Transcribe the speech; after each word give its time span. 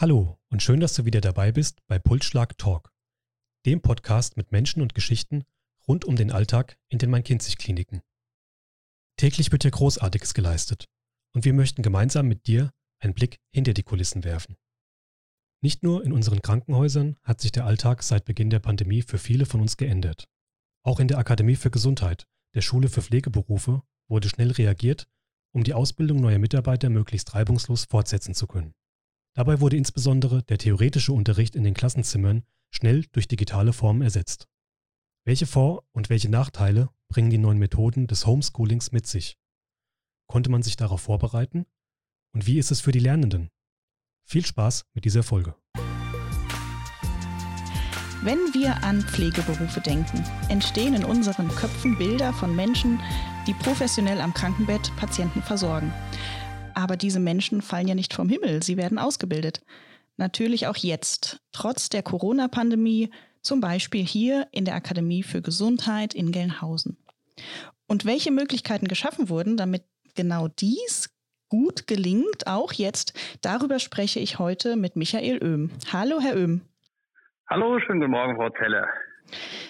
Hallo 0.00 0.38
und 0.48 0.62
schön, 0.62 0.80
dass 0.80 0.94
du 0.94 1.04
wieder 1.04 1.20
dabei 1.20 1.52
bist 1.52 1.86
bei 1.86 1.98
Pulsschlag 1.98 2.56
Talk, 2.56 2.90
dem 3.66 3.82
Podcast 3.82 4.38
mit 4.38 4.50
Menschen 4.50 4.80
und 4.80 4.94
Geschichten 4.94 5.44
rund 5.86 6.06
um 6.06 6.16
den 6.16 6.32
Alltag 6.32 6.78
in 6.88 6.96
den 6.96 7.10
Main-Kinzig-Kliniken. 7.10 8.00
Täglich 9.18 9.52
wird 9.52 9.60
hier 9.60 9.72
Großartiges 9.72 10.32
geleistet 10.32 10.86
und 11.34 11.44
wir 11.44 11.52
möchten 11.52 11.82
gemeinsam 11.82 12.28
mit 12.28 12.46
dir 12.46 12.70
einen 12.98 13.12
Blick 13.12 13.40
hinter 13.52 13.74
die 13.74 13.82
Kulissen 13.82 14.24
werfen. 14.24 14.56
Nicht 15.60 15.82
nur 15.82 16.02
in 16.02 16.14
unseren 16.14 16.40
Krankenhäusern 16.40 17.18
hat 17.22 17.42
sich 17.42 17.52
der 17.52 17.66
Alltag 17.66 18.02
seit 18.02 18.24
Beginn 18.24 18.48
der 18.48 18.60
Pandemie 18.60 19.02
für 19.02 19.18
viele 19.18 19.44
von 19.44 19.60
uns 19.60 19.76
geändert. 19.76 20.24
Auch 20.82 20.98
in 20.98 21.08
der 21.08 21.18
Akademie 21.18 21.56
für 21.56 21.70
Gesundheit, 21.70 22.26
der 22.54 22.62
Schule 22.62 22.88
für 22.88 23.02
Pflegeberufe, 23.02 23.82
wurde 24.08 24.30
schnell 24.30 24.52
reagiert, 24.52 25.08
um 25.52 25.62
die 25.62 25.74
Ausbildung 25.74 26.22
neuer 26.22 26.38
Mitarbeiter 26.38 26.88
möglichst 26.88 27.34
reibungslos 27.34 27.84
fortsetzen 27.84 28.32
zu 28.32 28.46
können. 28.46 28.72
Dabei 29.34 29.60
wurde 29.60 29.76
insbesondere 29.76 30.42
der 30.42 30.58
theoretische 30.58 31.12
Unterricht 31.12 31.54
in 31.54 31.64
den 31.64 31.74
Klassenzimmern 31.74 32.42
schnell 32.70 33.04
durch 33.12 33.28
digitale 33.28 33.72
Formen 33.72 34.02
ersetzt. 34.02 34.48
Welche 35.24 35.46
Vor- 35.46 35.84
und 35.92 36.10
welche 36.10 36.28
Nachteile 36.28 36.88
bringen 37.08 37.30
die 37.30 37.38
neuen 37.38 37.58
Methoden 37.58 38.06
des 38.06 38.26
Homeschoolings 38.26 38.92
mit 38.92 39.06
sich? 39.06 39.38
Konnte 40.26 40.50
man 40.50 40.62
sich 40.62 40.76
darauf 40.76 41.02
vorbereiten? 41.02 41.66
Und 42.32 42.46
wie 42.46 42.58
ist 42.58 42.70
es 42.70 42.80
für 42.80 42.92
die 42.92 43.00
Lernenden? 43.00 43.50
Viel 44.24 44.46
Spaß 44.46 44.86
mit 44.94 45.04
dieser 45.04 45.22
Folge. 45.22 45.54
Wenn 48.22 48.38
wir 48.52 48.84
an 48.84 49.00
Pflegeberufe 49.00 49.80
denken, 49.80 50.22
entstehen 50.48 50.94
in 50.94 51.04
unseren 51.04 51.48
Köpfen 51.48 51.96
Bilder 51.96 52.32
von 52.32 52.54
Menschen, 52.54 53.00
die 53.46 53.54
professionell 53.54 54.20
am 54.20 54.34
Krankenbett 54.34 54.94
Patienten 54.96 55.42
versorgen. 55.42 55.92
Aber 56.74 56.96
diese 56.96 57.20
Menschen 57.20 57.62
fallen 57.62 57.88
ja 57.88 57.94
nicht 57.94 58.14
vom 58.14 58.28
Himmel, 58.28 58.62
sie 58.62 58.76
werden 58.76 58.98
ausgebildet. 58.98 59.62
Natürlich 60.16 60.66
auch 60.66 60.76
jetzt, 60.76 61.40
trotz 61.52 61.88
der 61.88 62.02
Corona-Pandemie, 62.02 63.10
zum 63.42 63.60
Beispiel 63.60 64.04
hier 64.04 64.48
in 64.52 64.64
der 64.64 64.74
Akademie 64.74 65.22
für 65.22 65.40
Gesundheit 65.40 66.14
in 66.14 66.30
Gelnhausen. 66.30 66.96
Und 67.86 68.04
welche 68.04 68.30
Möglichkeiten 68.30 68.86
geschaffen 68.86 69.28
wurden, 69.28 69.56
damit 69.56 69.84
genau 70.14 70.48
dies 70.48 71.10
gut 71.48 71.86
gelingt, 71.86 72.46
auch 72.46 72.72
jetzt. 72.72 73.12
Darüber 73.42 73.78
spreche 73.78 74.20
ich 74.20 74.38
heute 74.38 74.76
mit 74.76 74.96
Michael 74.96 75.42
Oehm. 75.42 75.70
Hallo, 75.92 76.20
Herr 76.20 76.36
Oehm. 76.36 76.60
Hallo, 77.48 77.80
schönen 77.80 78.00
guten 78.00 78.12
Morgen, 78.12 78.36
Frau 78.36 78.50
Zeller. 78.50 78.86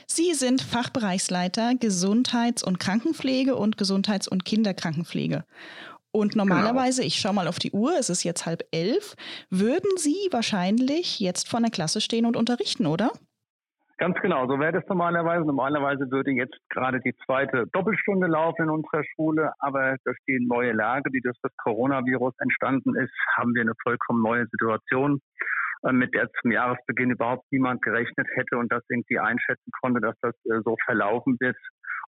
Sie 0.06 0.34
sind 0.34 0.60
Fachbereichsleiter 0.60 1.74
Gesundheits- 1.76 2.62
und 2.62 2.78
Krankenpflege 2.78 3.56
und 3.56 3.78
Gesundheits- 3.78 4.28
und 4.28 4.44
Kinderkrankenpflege. 4.44 5.44
Und 6.12 6.32
genau. 6.32 6.44
normalerweise, 6.44 7.02
genau. 7.02 7.06
ich 7.06 7.14
schaue 7.16 7.34
mal 7.34 7.48
auf 7.48 7.58
die 7.58 7.72
Uhr, 7.72 7.92
es 7.98 8.10
ist 8.10 8.24
jetzt 8.24 8.46
halb 8.46 8.62
elf, 8.72 9.14
würden 9.50 9.90
Sie 9.96 10.28
wahrscheinlich 10.30 11.20
jetzt 11.20 11.48
vor 11.48 11.60
der 11.60 11.70
Klasse 11.70 12.00
stehen 12.00 12.26
und 12.26 12.36
unterrichten, 12.36 12.86
oder? 12.86 13.10
Ganz 14.00 14.16
genau, 14.22 14.48
so 14.48 14.58
wäre 14.58 14.72
das 14.72 14.88
normalerweise. 14.88 15.44
Normalerweise 15.44 16.10
würde 16.10 16.30
jetzt 16.30 16.56
gerade 16.70 17.00
die 17.00 17.14
zweite 17.26 17.66
Doppelstunde 17.74 18.28
laufen 18.28 18.62
in 18.62 18.70
unserer 18.70 19.04
Schule, 19.14 19.52
aber 19.58 19.96
durch 20.06 20.16
die 20.26 20.38
neue 20.40 20.72
Lage, 20.72 21.10
die 21.10 21.20
durch 21.20 21.36
das 21.42 21.52
Coronavirus 21.58 22.32
entstanden 22.38 22.96
ist, 22.96 23.12
haben 23.36 23.54
wir 23.54 23.60
eine 23.60 23.74
vollkommen 23.82 24.22
neue 24.22 24.46
Situation, 24.46 25.20
äh, 25.82 25.92
mit 25.92 26.14
der 26.14 26.30
zum 26.40 26.50
Jahresbeginn 26.50 27.10
überhaupt 27.10 27.44
niemand 27.52 27.82
gerechnet 27.82 28.26
hätte 28.36 28.56
und 28.56 28.72
das 28.72 28.82
irgendwie 28.88 29.18
einschätzen 29.18 29.70
konnte, 29.82 30.00
dass 30.00 30.16
das 30.22 30.34
äh, 30.46 30.62
so 30.64 30.76
verlaufen 30.86 31.36
wird. 31.38 31.58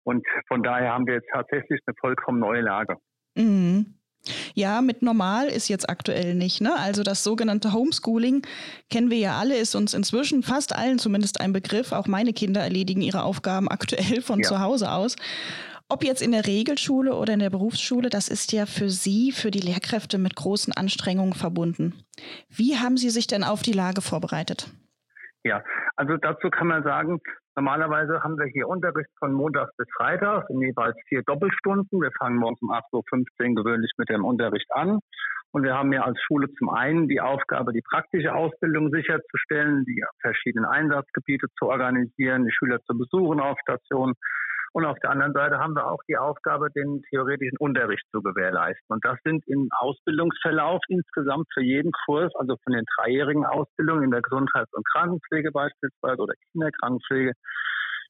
Und 0.05 0.25
von 0.47 0.63
daher 0.63 0.93
haben 0.93 1.09
wir 1.09 1.15
jetzt 1.15 1.31
tatsächlich 1.33 1.81
eine 1.87 1.97
vollkommen 2.01 2.39
neue 2.39 2.61
Lage. 2.61 2.99
Mhm. 3.35 3.95
Ja, 4.55 4.83
mit 4.83 5.03
normal 5.03 5.49
ist 5.49 5.69
jetzt 5.69 5.89
aktuell 5.89 6.35
nicht. 6.35 6.61
Ne? 6.61 6.75
Also 6.79 7.03
das 7.03 7.25
sogenannte 7.25 7.73
Homeschooling 7.73 8.43
kennen 8.91 9.11
wir 9.11 9.19
ja 9.19 9.39
alle, 9.39 9.57
ist 9.57 9.75
uns 9.75 9.95
inzwischen 9.95 10.43
fast 10.43 10.77
allen 10.77 10.99
zumindest 10.99 11.41
ein 11.41 11.53
Begriff. 11.53 11.93
Auch 11.93 12.07
meine 12.07 12.33
Kinder 12.33 12.61
erledigen 12.61 13.01
ihre 13.01 13.23
Aufgaben 13.23 13.69
aktuell 13.71 14.21
von 14.21 14.41
ja. 14.41 14.49
zu 14.49 14.61
Hause 14.61 14.91
aus. 14.91 15.17
Ob 15.89 16.05
jetzt 16.05 16.23
in 16.23 16.31
der 16.31 16.47
Regelschule 16.47 17.17
oder 17.17 17.33
in 17.33 17.41
der 17.41 17.51
Berufsschule, 17.51 18.11
das 18.11 18.29
ist 18.29 18.53
ja 18.53 18.67
für 18.67 18.91
Sie, 18.91 19.33
für 19.33 19.51
die 19.51 19.59
Lehrkräfte 19.59 20.19
mit 20.19 20.37
großen 20.37 20.73
Anstrengungen 20.73 21.33
verbunden. 21.33 21.95
Wie 22.49 22.77
haben 22.77 22.97
Sie 22.97 23.11
sich 23.11 23.27
denn 23.27 23.43
auf 23.43 23.63
die 23.63 23.73
Lage 23.73 24.01
vorbereitet? 24.01 24.71
Ja, 25.43 25.65
also 25.97 26.17
dazu 26.17 26.49
kann 26.49 26.69
man 26.69 26.85
sagen, 26.85 27.21
Normalerweise 27.61 28.23
haben 28.23 28.39
wir 28.39 28.47
hier 28.47 28.67
Unterricht 28.69 29.11
von 29.19 29.35
Montags 29.35 29.77
bis 29.77 29.87
Freitags 29.95 30.49
in 30.49 30.63
jeweils 30.63 30.97
vier 31.09 31.23
Doppelstunden. 31.23 32.01
Wir 32.01 32.11
fangen 32.19 32.39
morgens 32.39 32.63
um 32.63 32.71
8.15 32.71 33.51
Uhr 33.51 33.63
gewöhnlich 33.63 33.93
mit 33.99 34.09
dem 34.09 34.25
Unterricht 34.25 34.65
an. 34.71 35.01
Und 35.51 35.65
wir 35.65 35.75
haben 35.75 35.93
ja 35.93 36.01
als 36.01 36.19
Schule 36.23 36.51
zum 36.57 36.71
einen 36.71 37.07
die 37.07 37.21
Aufgabe, 37.21 37.75
die 37.75 37.83
praktische 37.83 38.35
Ausbildung 38.35 38.91
sicherzustellen, 38.91 39.85
die 39.85 40.03
verschiedenen 40.23 40.65
Einsatzgebiete 40.65 41.49
zu 41.59 41.67
organisieren, 41.67 42.47
die 42.47 42.53
Schüler 42.53 42.81
zu 42.87 42.97
besuchen 42.97 43.41
auf 43.41 43.59
Stationen. 43.61 44.15
Und 44.73 44.85
auf 44.85 44.99
der 45.01 45.11
anderen 45.11 45.33
Seite 45.33 45.59
haben 45.59 45.75
wir 45.75 45.91
auch 45.91 46.01
die 46.09 46.17
Aufgabe, 46.17 46.71
den 46.71 47.03
theoretischen 47.11 47.59
Unterricht 47.59 48.05
zu 48.13 48.23
gewährleisten. 48.23 48.87
Und 48.89 49.05
das 49.05 49.19
sind 49.25 49.43
im 49.49 49.69
Ausbildungsverlauf 49.79 50.81
insgesamt 50.89 51.47
für 51.53 51.63
jeden 51.63 51.91
Kurs, 52.05 52.33
also 52.37 52.57
von 52.63 52.75
den 52.75 52.85
dreijährigen 52.97 53.45
Ausbildungen 53.45 54.05
in 54.05 54.11
der 54.13 54.23
Gesundheits- 54.23 54.73
und 54.73 54.87
Krankenpflege 54.93 55.51
beispielsweise 55.51 56.23
oder 56.23 56.35
Kinderkrankenpflege, 56.53 57.33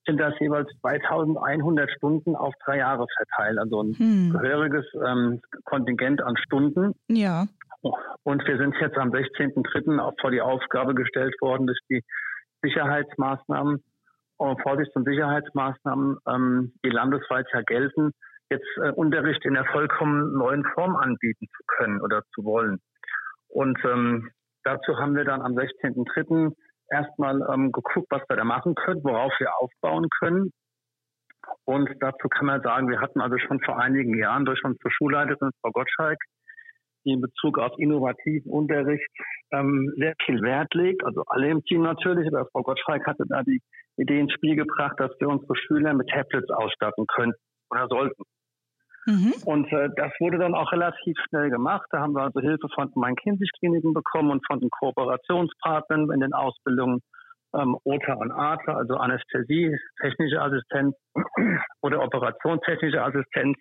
sind 0.07 0.19
das 0.19 0.35
jeweils 0.39 0.69
2100 0.81 1.91
Stunden 1.93 2.37
auf 2.37 2.55
drei 2.65 2.79
Jahre 2.79 3.07
verteilt. 3.17 3.59
Also 3.59 3.83
ein 3.83 3.95
hm. 3.97 4.33
gehöriges 4.33 4.87
ähm, 5.07 5.41
Kontingent 5.65 6.23
an 6.23 6.37
Stunden. 6.37 6.95
Ja. 7.09 7.47
Und 8.23 8.47
wir 8.47 8.59
sind 8.59 8.75
jetzt 8.81 8.99
am 8.99 9.11
16.03. 9.11 9.99
auch 9.99 10.15
vor 10.21 10.31
die 10.31 10.43
Aufgabe 10.43 10.95
gestellt 10.95 11.35
worden, 11.41 11.67
dass 11.67 11.79
die 11.89 12.03
Sicherheitsmaßnahmen 12.63 13.83
Vorsichts- 14.63 14.97
und 14.97 15.05
Sicherheitsmaßnahmen, 15.05 16.17
ähm, 16.27 16.73
die 16.85 16.91
landesweit 16.91 17.47
ja 17.53 17.63
gelten, 17.63 18.13
jetzt 18.51 18.67
äh, 18.83 18.91
Unterricht 18.91 19.45
in 19.45 19.55
der 19.55 19.65
vollkommen 19.67 20.33
neuen 20.33 20.65
Form 20.75 20.97
anbieten 20.97 21.47
zu 21.57 21.63
können 21.67 22.01
oder 22.01 22.23
zu 22.35 22.45
wollen. 22.45 22.81
Und 23.49 23.79
ähm, 23.85 24.31
dazu 24.65 24.97
haben 24.99 25.15
wir 25.15 25.25
dann 25.25 25.43
am 25.43 25.53
16.03. 25.53 26.53
erstmal 26.89 27.43
ähm, 27.53 27.73
geguckt, 27.73 28.09
was 28.11 28.23
wir 28.29 28.37
da 28.37 28.45
machen 28.45 28.75
können, 28.75 29.05
worauf 29.05 29.33
wir 29.39 29.57
aufbauen 29.59 30.09
können. 30.21 30.51
Und 31.65 31.91
dazu 32.01 32.29
kann 32.29 32.47
man 32.47 32.63
sagen, 32.63 32.89
wir 32.89 33.01
hatten 33.01 33.21
also 33.21 33.39
schon 33.39 33.61
vor 33.61 33.79
einigen 33.79 34.17
Jahren 34.19 34.45
durch 34.45 34.63
unsere 34.65 34.91
Schulleiterin 34.91 35.51
Frau 35.61 35.71
Gottschalk, 35.71 36.19
die 37.05 37.13
in 37.13 37.21
Bezug 37.21 37.59
auf 37.59 37.73
innovativen 37.79 38.51
Unterricht 38.51 39.09
ähm, 39.53 39.93
sehr 39.97 40.15
viel 40.25 40.43
Wert 40.43 40.73
legt, 40.75 41.05
also 41.05 41.23
alle 41.27 41.49
im 41.49 41.65
Team 41.65 41.83
natürlich, 41.83 42.29
aber 42.29 42.47
Frau 42.53 42.63
Gottschalk 42.63 43.07
hatte 43.07 43.25
da 43.29 43.43
die 43.43 43.61
Idee 43.97 44.21
ins 44.21 44.33
Spiel 44.33 44.57
gebracht, 44.57 44.95
dass 44.99 45.11
wir 45.21 45.29
unsere 45.29 45.55
Schüler 45.57 45.95
mit 45.95 46.09
Tablets 46.09 46.51
ausstatten 46.51 47.07
können 47.07 47.35
oder 47.71 47.87
sollten. 47.89 48.23
Mhm. 49.07 49.35
Und 49.45 49.73
äh, 49.73 49.89
das 49.97 50.13
wurde 50.21 50.39
dann 50.39 50.55
auch 50.55 50.73
relativ 50.73 51.17
schnell 51.29 51.51
gemacht. 51.51 51.87
Da 51.91 52.01
haben 52.01 52.15
wir 52.15 52.23
also 52.23 52.41
Hilfe 52.41 52.69
von 52.75 52.91
den 52.91 53.01
Main-Kinzig-Kliniken 53.01 53.95
bekommen 53.95 54.31
und 54.31 54.47
von 54.47 54.61
den 54.61 54.71
Kooperationspartnern 54.71 56.11
in 56.13 56.21
den 56.21 56.35
Ausbildungen 56.35 57.01
ähm, 57.55 57.77
OTA 57.85 58.15
und 58.15 58.31
ATA, 58.31 58.75
also 58.75 58.95
Anästhesie, 58.95 59.77
technische 60.01 60.41
Assistenz 60.41 60.95
oder 61.83 62.03
operationstechnische 62.03 63.03
Assistenz, 63.03 63.59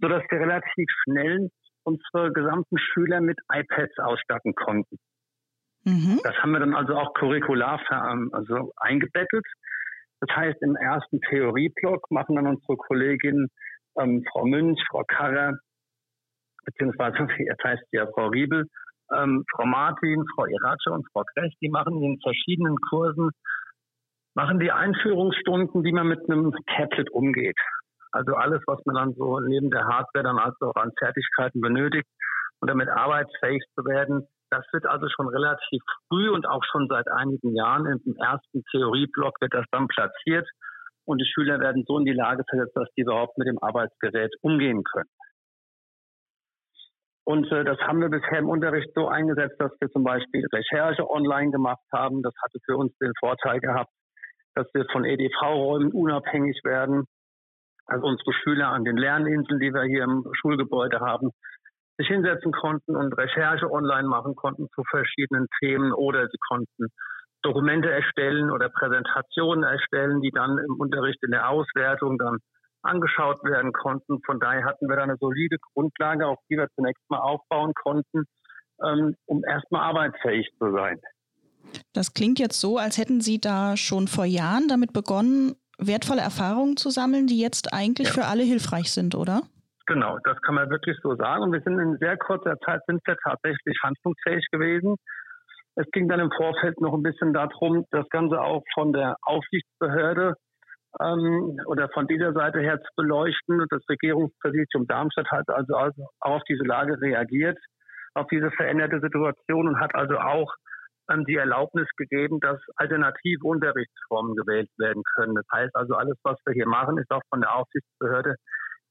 sodass 0.00 0.22
wir 0.30 0.40
relativ 0.40 0.88
schnell 1.04 1.50
unsere 1.84 2.32
gesamten 2.32 2.78
Schüler 2.78 3.20
mit 3.20 3.38
iPads 3.52 3.98
ausstatten 3.98 4.54
konnten. 4.54 4.98
Mhm. 5.84 6.20
Das 6.24 6.34
haben 6.36 6.52
wir 6.52 6.60
dann 6.60 6.74
also 6.74 6.96
auch 6.96 7.12
curricular 7.14 7.80
ähm, 7.90 8.30
also 8.32 8.72
eingebettet. 8.76 9.44
Das 10.20 10.34
heißt, 10.34 10.62
im 10.62 10.76
ersten 10.76 11.20
Theorieblock 11.20 12.10
machen 12.10 12.36
dann 12.36 12.46
unsere 12.46 12.76
Kolleginnen 12.76 13.48
ähm, 13.98 14.24
Frau 14.30 14.46
Münch, 14.46 14.82
Frau 14.90 15.02
Karrer, 15.06 15.58
beziehungsweise 16.64 17.18
jetzt 17.38 17.62
heißt 17.62 17.84
ja 17.92 18.06
Frau 18.06 18.28
Riebel, 18.28 18.66
ähm, 19.14 19.44
Frau 19.54 19.66
Martin, 19.66 20.24
Frau 20.34 20.46
Irace 20.46 20.86
und 20.86 21.06
Frau 21.12 21.22
Krech, 21.34 21.54
die 21.60 21.68
machen 21.68 22.02
in 22.02 22.18
verschiedenen 22.22 22.76
Kursen, 22.88 23.30
machen 24.34 24.58
die 24.58 24.72
Einführungsstunden, 24.72 25.84
wie 25.84 25.92
man 25.92 26.08
mit 26.08 26.28
einem 26.28 26.52
Tablet 26.74 27.10
umgeht. 27.10 27.58
Also 28.14 28.34
alles, 28.34 28.62
was 28.66 28.78
man 28.86 28.94
dann 28.94 29.14
so 29.14 29.40
neben 29.40 29.70
der 29.70 29.84
Hardware 29.84 30.22
dann 30.22 30.38
also 30.38 30.70
an 30.74 30.92
Fertigkeiten 30.98 31.60
benötigt, 31.60 32.06
um 32.60 32.68
damit 32.68 32.88
arbeitsfähig 32.88 33.62
zu 33.74 33.84
werden, 33.84 34.28
das 34.50 34.64
wird 34.72 34.86
also 34.86 35.08
schon 35.08 35.26
relativ 35.26 35.82
früh 36.08 36.30
und 36.30 36.46
auch 36.46 36.62
schon 36.70 36.86
seit 36.88 37.10
einigen 37.10 37.56
Jahren 37.56 37.86
im 37.86 38.16
ersten 38.16 38.62
Theorieblock 38.70 39.40
wird 39.40 39.52
das 39.52 39.66
dann 39.72 39.88
platziert 39.88 40.48
und 41.04 41.18
die 41.20 41.26
Schüler 41.26 41.58
werden 41.58 41.82
so 41.88 41.98
in 41.98 42.04
die 42.04 42.12
Lage 42.12 42.44
versetzt, 42.48 42.76
dass 42.76 42.88
die 42.96 43.02
überhaupt 43.02 43.36
mit 43.36 43.48
dem 43.48 43.60
Arbeitsgerät 43.60 44.32
umgehen 44.42 44.84
können. 44.84 45.10
Und 47.24 47.50
äh, 47.50 47.64
das 47.64 47.78
haben 47.78 48.00
wir 48.00 48.10
bisher 48.10 48.38
im 48.38 48.48
Unterricht 48.48 48.90
so 48.94 49.08
eingesetzt, 49.08 49.56
dass 49.58 49.72
wir 49.80 49.90
zum 49.90 50.04
Beispiel 50.04 50.46
Recherche 50.52 51.10
online 51.10 51.50
gemacht 51.50 51.82
haben. 51.92 52.22
Das 52.22 52.34
hatte 52.44 52.58
für 52.64 52.76
uns 52.76 52.96
den 52.98 53.12
Vorteil 53.18 53.58
gehabt, 53.58 53.90
dass 54.54 54.68
wir 54.72 54.84
von 54.92 55.04
EDV-Räumen 55.04 55.90
unabhängig 55.90 56.60
werden. 56.62 57.06
Also 57.86 58.06
unsere 58.06 58.32
Schüler 58.32 58.68
an 58.68 58.84
den 58.84 58.96
Lerninseln, 58.96 59.60
die 59.60 59.72
wir 59.72 59.82
hier 59.82 60.04
im 60.04 60.24
Schulgebäude 60.32 61.00
haben, 61.00 61.30
sich 61.98 62.08
hinsetzen 62.08 62.52
konnten 62.52 62.96
und 62.96 63.12
Recherche 63.12 63.70
online 63.70 64.08
machen 64.08 64.34
konnten 64.34 64.68
zu 64.74 64.82
verschiedenen 64.90 65.46
Themen 65.60 65.92
oder 65.92 66.26
sie 66.28 66.38
konnten 66.48 66.88
Dokumente 67.42 67.90
erstellen 67.90 68.50
oder 68.50 68.68
Präsentationen 68.70 69.64
erstellen, 69.64 70.20
die 70.22 70.30
dann 70.30 70.58
im 70.58 70.80
Unterricht 70.80 71.22
in 71.22 71.30
der 71.30 71.48
Auswertung 71.50 72.18
dann 72.18 72.38
angeschaut 72.82 73.44
werden 73.44 73.72
konnten. 73.72 74.20
Von 74.24 74.40
daher 74.40 74.64
hatten 74.64 74.88
wir 74.88 74.96
da 74.96 75.02
eine 75.02 75.16
solide 75.18 75.56
Grundlage, 75.72 76.26
auf 76.26 76.38
die 76.50 76.56
wir 76.56 76.68
zunächst 76.74 77.02
mal 77.08 77.20
aufbauen 77.20 77.72
konnten, 77.74 78.24
ähm, 78.82 79.14
um 79.26 79.42
erstmal 79.44 79.82
arbeitsfähig 79.82 80.50
zu 80.58 80.72
sein. 80.72 81.00
Das 81.92 82.12
klingt 82.12 82.38
jetzt 82.38 82.60
so, 82.60 82.78
als 82.78 82.98
hätten 82.98 83.20
Sie 83.20 83.40
da 83.40 83.76
schon 83.76 84.08
vor 84.08 84.24
Jahren 84.24 84.68
damit 84.68 84.92
begonnen, 84.92 85.56
wertvolle 85.78 86.20
Erfahrungen 86.20 86.76
zu 86.76 86.90
sammeln, 86.90 87.26
die 87.26 87.40
jetzt 87.40 87.72
eigentlich 87.72 88.08
ja. 88.08 88.14
für 88.14 88.24
alle 88.26 88.42
hilfreich 88.42 88.92
sind, 88.92 89.14
oder? 89.14 89.42
Genau, 89.86 90.18
das 90.24 90.40
kann 90.40 90.54
man 90.54 90.70
wirklich 90.70 90.96
so 91.02 91.14
sagen. 91.16 91.42
Und 91.42 91.52
wir 91.52 91.60
sind 91.60 91.78
in 91.78 91.98
sehr 91.98 92.16
kurzer 92.16 92.56
Zeit 92.64 92.80
sind 92.86 93.00
wir 93.06 93.16
tatsächlich 93.22 93.76
handlungsfähig 93.82 94.46
gewesen. 94.50 94.96
Es 95.76 95.86
ging 95.92 96.08
dann 96.08 96.20
im 96.20 96.30
Vorfeld 96.30 96.80
noch 96.80 96.94
ein 96.94 97.02
bisschen 97.02 97.34
darum, 97.34 97.84
das 97.90 98.08
Ganze 98.08 98.40
auch 98.40 98.62
von 98.72 98.92
der 98.92 99.16
Aufsichtsbehörde 99.22 100.34
ähm, 101.00 101.58
oder 101.66 101.88
von 101.92 102.06
dieser 102.06 102.32
Seite 102.32 102.60
her 102.60 102.80
zu 102.80 102.88
beleuchten. 102.96 103.66
Das 103.68 103.82
Regierungspräsidium 103.88 104.86
Darmstadt 104.86 105.30
hat 105.30 105.48
also, 105.48 105.74
also 105.74 106.06
auf 106.20 106.42
diese 106.48 106.64
Lage 106.64 107.00
reagiert, 107.00 107.58
auf 108.14 108.26
diese 108.28 108.50
veränderte 108.52 109.00
Situation 109.00 109.68
und 109.68 109.80
hat 109.80 109.94
also 109.94 110.16
auch 110.18 110.54
die 111.26 111.36
Erlaubnis 111.36 111.88
gegeben, 111.96 112.40
dass 112.40 112.60
alternative 112.76 113.46
Unterrichtsformen 113.46 114.34
gewählt 114.36 114.70
werden 114.78 115.02
können. 115.16 115.34
Das 115.34 115.46
heißt 115.52 115.74
also, 115.74 115.94
alles, 115.94 116.16
was 116.22 116.38
wir 116.46 116.54
hier 116.54 116.66
machen, 116.66 116.98
ist 116.98 117.10
auch 117.10 117.22
von 117.30 117.40
der 117.40 117.54
Aufsichtsbehörde 117.54 118.36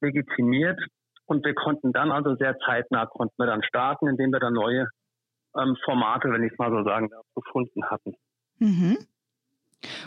legitimiert. 0.01 0.80
Und 1.25 1.45
wir 1.45 1.56
konnten 1.56 1.94
dann 1.94 2.12
also 2.12 2.36
sehr 2.36 2.57
zeitnah 2.65 3.06
konnten 3.06 3.36
wir 3.38 3.45
dann 3.45 3.63
starten, 3.63 4.07
indem 4.07 4.31
wir 4.31 4.39
dann 4.39 4.54
neue 4.54 4.88
ähm, 5.57 5.77
Formate, 5.86 6.30
wenn 6.30 6.44
ich 6.44 6.51
es 6.51 6.57
mal 6.57 6.71
so 6.71 6.83
sagen 6.83 7.10
darf, 7.10 7.25
gefunden 7.36 7.86
hatten. 7.86 8.13
Mhm. 8.60 8.98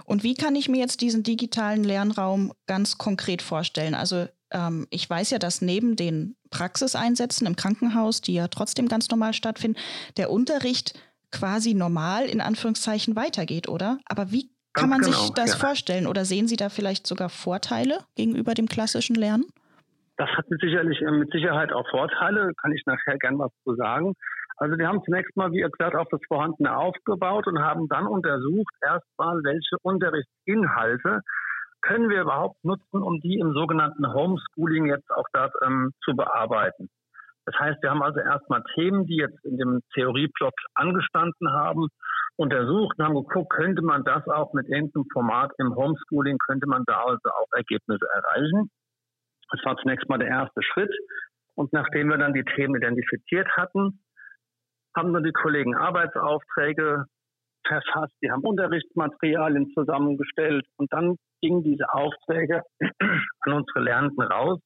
Und 0.05 0.23
wie 0.23 0.35
kann 0.35 0.57
ich 0.57 0.69
mir 0.69 0.79
jetzt 0.79 1.01
diesen 1.01 1.23
digitalen 1.23 1.85
Lernraum 1.85 2.53
ganz 2.67 2.99
konkret 2.99 3.43
vorstellen? 3.43 3.95
Also 3.95 4.27
ähm, 4.51 4.87
ich 4.91 5.09
weiß 5.09 5.31
ja, 5.31 5.39
dass 5.39 5.63
neben 5.63 5.97
den 5.97 6.37
Praxiseinsätzen 6.51 7.47
im 7.47 7.57
Krankenhaus, 7.57 8.21
die 8.21 8.35
ja 8.35 8.49
trotzdem 8.49 8.89
ganz 8.89 9.11
normal 9.11 9.33
stattfinden, 9.33 9.79
der 10.17 10.31
Unterricht 10.31 10.95
quasi 11.39 11.75
normal 11.75 12.25
in 12.27 12.41
Anführungszeichen 12.41 13.17
weitergeht, 13.17 13.69
oder? 13.69 13.99
Aber 14.07 14.31
wie 14.31 14.51
kann 14.73 14.91
man 14.91 15.01
genau, 15.01 15.13
sich 15.13 15.31
das 15.35 15.53
ja. 15.53 15.67
vorstellen? 15.67 16.07
Oder 16.07 16.25
sehen 16.25 16.49
Sie 16.49 16.57
da 16.57 16.69
vielleicht 16.69 17.07
sogar 17.07 17.29
Vorteile 17.29 17.99
gegenüber 18.15 18.55
dem 18.55 18.67
klassischen 18.67 19.17
Lernen? 19.17 19.47
Das 20.19 20.29
hat 20.31 20.47
sicherlich 20.49 21.01
äh, 21.03 21.11
mit 21.11 21.31
Sicherheit 21.31 21.73
auch 21.73 21.89
Vorteile, 21.91 22.53
kann 22.61 22.73
ich 22.73 22.83
nachher 22.87 23.19
gern 23.19 23.39
was 23.39 23.51
zu 23.65 23.75
sagen. 23.75 24.15
Also 24.59 24.79
wir 24.79 24.89
haben 24.89 25.03
zunächst 25.05 25.37
mal, 25.37 25.53
wie 25.53 25.61
gesagt, 25.61 25.95
auf 25.95 26.09
das 26.11 26.21
Vorhandene 26.29 26.75
aufgebaut 26.75 27.47
und 27.47 27.59
haben 27.59 27.89
dann 27.89 28.07
untersucht, 28.07 28.73
erstmal, 28.81 29.37
welche 29.45 29.77
Unterrichtsinhalte 29.83 31.21
können 31.83 32.09
wir 32.09 32.23
überhaupt 32.23 32.65
nutzen, 32.65 33.03
um 33.03 33.21
die 33.21 33.39
im 33.39 33.53
sogenannten 33.53 34.13
Homeschooling 34.13 34.87
jetzt 34.87 35.11
auch 35.11 35.27
da 35.33 35.51
ähm, 35.65 35.93
zu 36.03 36.17
bearbeiten. 36.17 36.89
Das 37.47 37.55
heißt, 37.61 37.83
wir 37.83 37.91
haben 37.91 38.03
also 38.03 38.19
erstmal 38.21 38.63
Themen, 38.75 39.07
die 39.07 39.17
jetzt 39.17 39.45
in 39.45 39.57
dem 39.57 39.81
Theorieblock 39.95 40.55
angestanden 40.75 41.53
haben, 41.53 41.89
untersucht 42.37 42.99
und 42.99 43.05
haben 43.05 43.15
geguckt, 43.15 43.51
könnte 43.51 43.83
man 43.83 44.05
das 44.05 44.27
auch 44.29 44.53
mit 44.53 44.69
irgendeinem 44.69 45.07
Format 45.13 45.53
im 45.59 45.75
Homeschooling, 45.75 46.39
könnte 46.39 46.67
man 46.67 46.83
da 46.87 47.05
also 47.05 47.31
auch 47.31 47.47
Ergebnisse 47.53 48.05
erreichen. 48.13 48.71
Das 49.51 49.65
war 49.65 49.77
zunächst 49.79 50.09
mal 50.09 50.19
der 50.19 50.29
erste 50.29 50.61
Schritt. 50.63 50.93
Und 51.55 51.73
nachdem 51.73 52.09
wir 52.09 52.19
dann 52.19 52.35
die 52.35 52.45
Themen 52.45 52.75
identifiziert 52.75 53.49
hatten, 53.57 54.03
haben 54.95 55.15
dann 55.15 55.25
die 55.25 55.33
Kollegen 55.33 55.75
Arbeitsaufträge 55.77 57.05
verfasst, 57.67 58.15
die 58.23 58.31
haben 58.31 58.43
Unterrichtsmaterialien 58.43 59.71
zusammengestellt 59.73 60.65
und 60.77 60.93
dann 60.93 61.17
gingen 61.41 61.63
diese 61.63 61.93
Aufträge 61.93 62.63
an 63.41 63.53
unsere 63.53 63.81
Lernenden 63.81 64.23
raus 64.23 64.61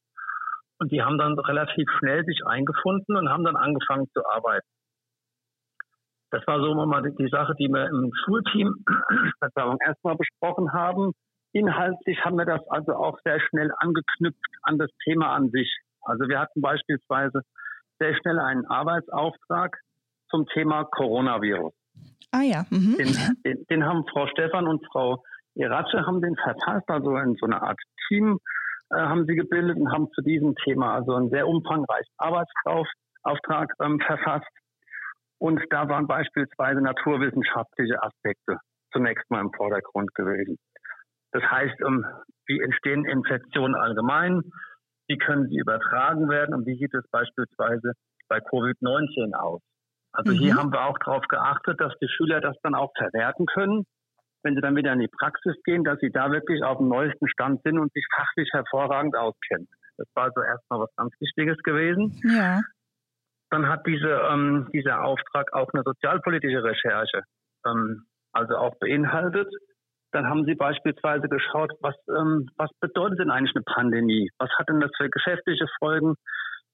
und 0.81 0.91
die 0.91 1.03
haben 1.03 1.19
dann 1.19 1.39
relativ 1.39 1.89
schnell 1.99 2.25
sich 2.25 2.41
eingefunden 2.47 3.17
und 3.17 3.29
haben 3.29 3.45
dann 3.45 3.57
angefangen 3.57 4.09
zu 4.13 4.27
arbeiten. 4.27 4.67
Das 6.31 6.47
war 6.47 6.61
so 6.61 6.75
mal 6.75 7.03
die 7.03 7.29
Sache, 7.29 7.55
die 7.59 7.69
wir 7.69 7.87
im 7.89 8.11
Schulteam 8.25 8.85
erstmal 9.87 10.17
besprochen 10.17 10.73
haben. 10.73 11.13
Inhaltlich 11.53 12.25
haben 12.25 12.39
wir 12.39 12.47
das 12.47 12.67
also 12.69 12.95
auch 12.95 13.19
sehr 13.25 13.41
schnell 13.41 13.71
angeknüpft 13.79 14.39
an 14.63 14.79
das 14.79 14.91
Thema 15.05 15.35
an 15.35 15.51
sich. 15.51 15.71
Also 16.03 16.29
wir 16.29 16.39
hatten 16.39 16.61
beispielsweise 16.61 17.43
sehr 17.99 18.15
schnell 18.17 18.39
einen 18.39 18.65
Arbeitsauftrag 18.67 19.77
zum 20.31 20.47
Thema 20.47 20.85
Coronavirus. 20.85 21.75
Ah 22.31 22.43
ja. 22.43 22.65
Mhm. 22.71 22.97
Den, 22.97 23.37
den, 23.45 23.67
den, 23.69 23.85
haben 23.85 24.07
Frau 24.07 24.29
Stefan 24.29 24.69
und 24.69 24.87
Frau 24.93 25.25
Iratsche 25.57 26.07
haben 26.07 26.23
den 26.23 26.37
verfasst, 26.37 26.89
also 26.89 27.17
in 27.17 27.35
so 27.35 27.47
einer 27.47 27.63
Art 27.63 27.79
Team 28.07 28.39
äh, 28.91 28.97
haben 28.97 29.27
sie 29.27 29.35
gebildet 29.35 29.77
und 29.77 29.93
haben 29.93 30.11
zu 30.13 30.23
diesem 30.23 30.55
Thema 30.57 30.95
also 30.95 31.15
einen 31.15 31.31
sehr 31.31 31.47
umfangreichen 31.47 32.13
Arbeitsauftrag 32.19 33.73
ähm, 33.81 34.01
verfasst. 34.01 34.51
Und 35.39 35.61
da 35.71 35.89
waren 35.89 36.07
beispielsweise 36.07 36.81
naturwissenschaftliche 36.81 38.03
Aspekte 38.03 38.59
zunächst 38.93 39.31
mal 39.31 39.41
im 39.41 39.53
Vordergrund 39.53 40.15
gewesen. 40.15 40.59
Das 41.33 41.43
heißt, 41.45 41.81
ähm, 41.87 42.05
wie 42.47 42.61
entstehen 42.61 43.05
Infektionen 43.05 43.75
allgemein? 43.75 44.43
Wie 45.07 45.19
können 45.19 45.49
sie 45.49 45.59
übertragen 45.59 46.29
werden? 46.29 46.55
Und 46.55 46.67
wie 46.67 46.77
sieht 46.77 46.93
es 46.95 47.09
beispielsweise 47.11 47.93
bei 48.29 48.39
Covid-19 48.39 49.35
aus? 49.35 49.63
Also 50.13 50.33
mhm. 50.33 50.39
hier 50.39 50.55
haben 50.57 50.73
wir 50.73 50.85
auch 50.85 50.99
darauf 50.99 51.27
geachtet, 51.29 51.81
dass 51.81 51.95
die 52.03 52.09
Schüler 52.09 52.41
das 52.41 52.57
dann 52.63 52.75
auch 52.75 52.91
verwerten 52.97 53.47
können, 53.47 53.85
wenn 54.43 54.55
sie 54.55 54.61
dann 54.61 54.77
wieder 54.77 54.93
in 54.93 55.01
die 55.01 55.09
Praxis 55.09 55.55
gehen, 55.65 55.85
dass 55.85 55.99
sie 56.01 56.11
da 56.11 56.31
wirklich 56.31 56.63
auf 56.63 56.79
dem 56.79 56.89
neuesten 56.89 57.29
Stand 57.29 57.63
sind 57.63 57.79
und 57.79 57.93
sich 57.93 58.07
fachlich 58.15 58.49
hervorragend 58.53 59.17
auskennen. 59.17 59.69
Das 59.97 60.09
war 60.15 60.25
also 60.25 60.43
erstmal 60.43 60.81
was 60.81 60.97
ganz 60.97 61.13
Wichtiges 61.21 61.59
gewesen. 61.59 62.19
Ja. 62.25 62.61
Dann 63.51 63.69
hat 63.69 63.87
diese, 63.87 64.09
ähm, 64.31 64.69
dieser 64.73 65.05
Auftrag 65.05 65.53
auch 65.53 65.69
eine 65.75 65.83
sozialpolitische 65.85 66.63
Recherche, 66.63 67.23
ähm, 67.67 68.07
also 68.33 68.57
auch 68.57 68.79
beinhaltet. 68.79 69.49
Dann 70.13 70.27
haben 70.27 70.45
sie 70.45 70.55
beispielsweise 70.55 71.29
geschaut, 71.29 71.73
was, 71.81 71.95
ähm, 72.09 72.49
was 72.57 72.71
bedeutet 72.81 73.21
denn 73.21 73.31
eigentlich 73.31 73.55
eine 73.55 73.65
Pandemie? 73.65 74.31
Was 74.39 74.51
hat 74.59 74.69
denn 74.69 74.81
das 74.81 74.91
für 74.97 75.11
geschäftliche 75.11 75.67
Folgen, 75.79 76.15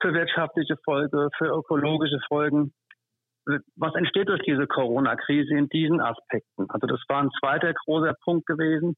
für 0.01 0.15
wirtschaftliche 0.15 0.77
Folgen, 0.85 1.29
für 1.37 1.47
ökologische 1.47 2.21
Folgen? 2.29 2.73
Was 3.77 3.95
entsteht 3.95 4.29
durch 4.29 4.43
diese 4.43 4.67
Corona-Krise 4.67 5.55
in 5.55 5.69
diesen 5.69 6.01
Aspekten? 6.01 6.69
Also 6.69 6.87
das 6.87 7.01
war 7.09 7.23
ein 7.23 7.31
zweiter 7.39 7.73
großer 7.73 8.15
Punkt 8.25 8.47
gewesen. 8.47 8.97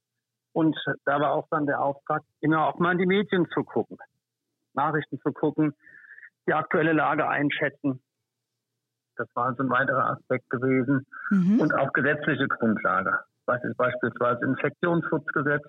Und 0.52 0.76
da 1.04 1.20
war 1.20 1.32
auch 1.32 1.46
dann 1.50 1.66
der 1.66 1.80
Auftrag, 1.80 2.22
immer 2.40 2.66
auch 2.66 2.78
mal 2.78 2.92
in 2.92 2.98
die 2.98 3.06
Medien 3.06 3.46
zu 3.50 3.62
gucken, 3.62 3.98
Nachrichten 4.72 5.18
zu 5.20 5.32
gucken, 5.32 5.74
die 6.46 6.54
aktuelle 6.54 6.92
Lage 6.92 7.28
einschätzen. 7.28 8.00
Das 9.16 9.28
war 9.34 9.54
so 9.54 9.62
ein 9.62 9.70
weiterer 9.70 10.10
Aspekt 10.10 10.48
gewesen. 10.48 11.06
Mhm. 11.30 11.60
Und 11.60 11.74
auch 11.74 11.92
gesetzliche 11.92 12.48
Grundlage. 12.48 13.18
Was 13.46 13.62
ist 13.64 13.76
beispielsweise 13.76 14.44
Infektionsschutzgesetz? 14.46 15.64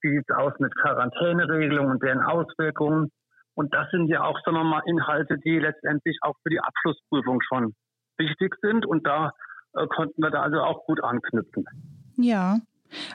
Wie 0.00 0.16
sieht 0.16 0.24
es 0.28 0.36
aus 0.36 0.52
mit 0.58 0.74
Quarantäneregelungen 0.76 1.92
und 1.92 2.02
deren 2.02 2.22
Auswirkungen? 2.22 3.10
Und 3.54 3.72
das 3.72 3.90
sind 3.90 4.08
ja 4.08 4.22
auch, 4.22 4.38
sagen 4.44 4.56
wir 4.56 4.64
mal, 4.64 4.82
Inhalte, 4.86 5.38
die 5.38 5.58
letztendlich 5.58 6.18
auch 6.22 6.34
für 6.42 6.50
die 6.50 6.60
Abschlussprüfung 6.60 7.40
schon 7.40 7.74
wichtig 8.18 8.56
sind 8.62 8.86
und 8.86 9.06
da 9.06 9.32
äh, 9.74 9.86
konnten 9.86 10.22
wir 10.22 10.30
da 10.30 10.42
also 10.42 10.60
auch 10.60 10.84
gut 10.86 11.02
anknüpfen. 11.02 11.64
Ja. 12.16 12.60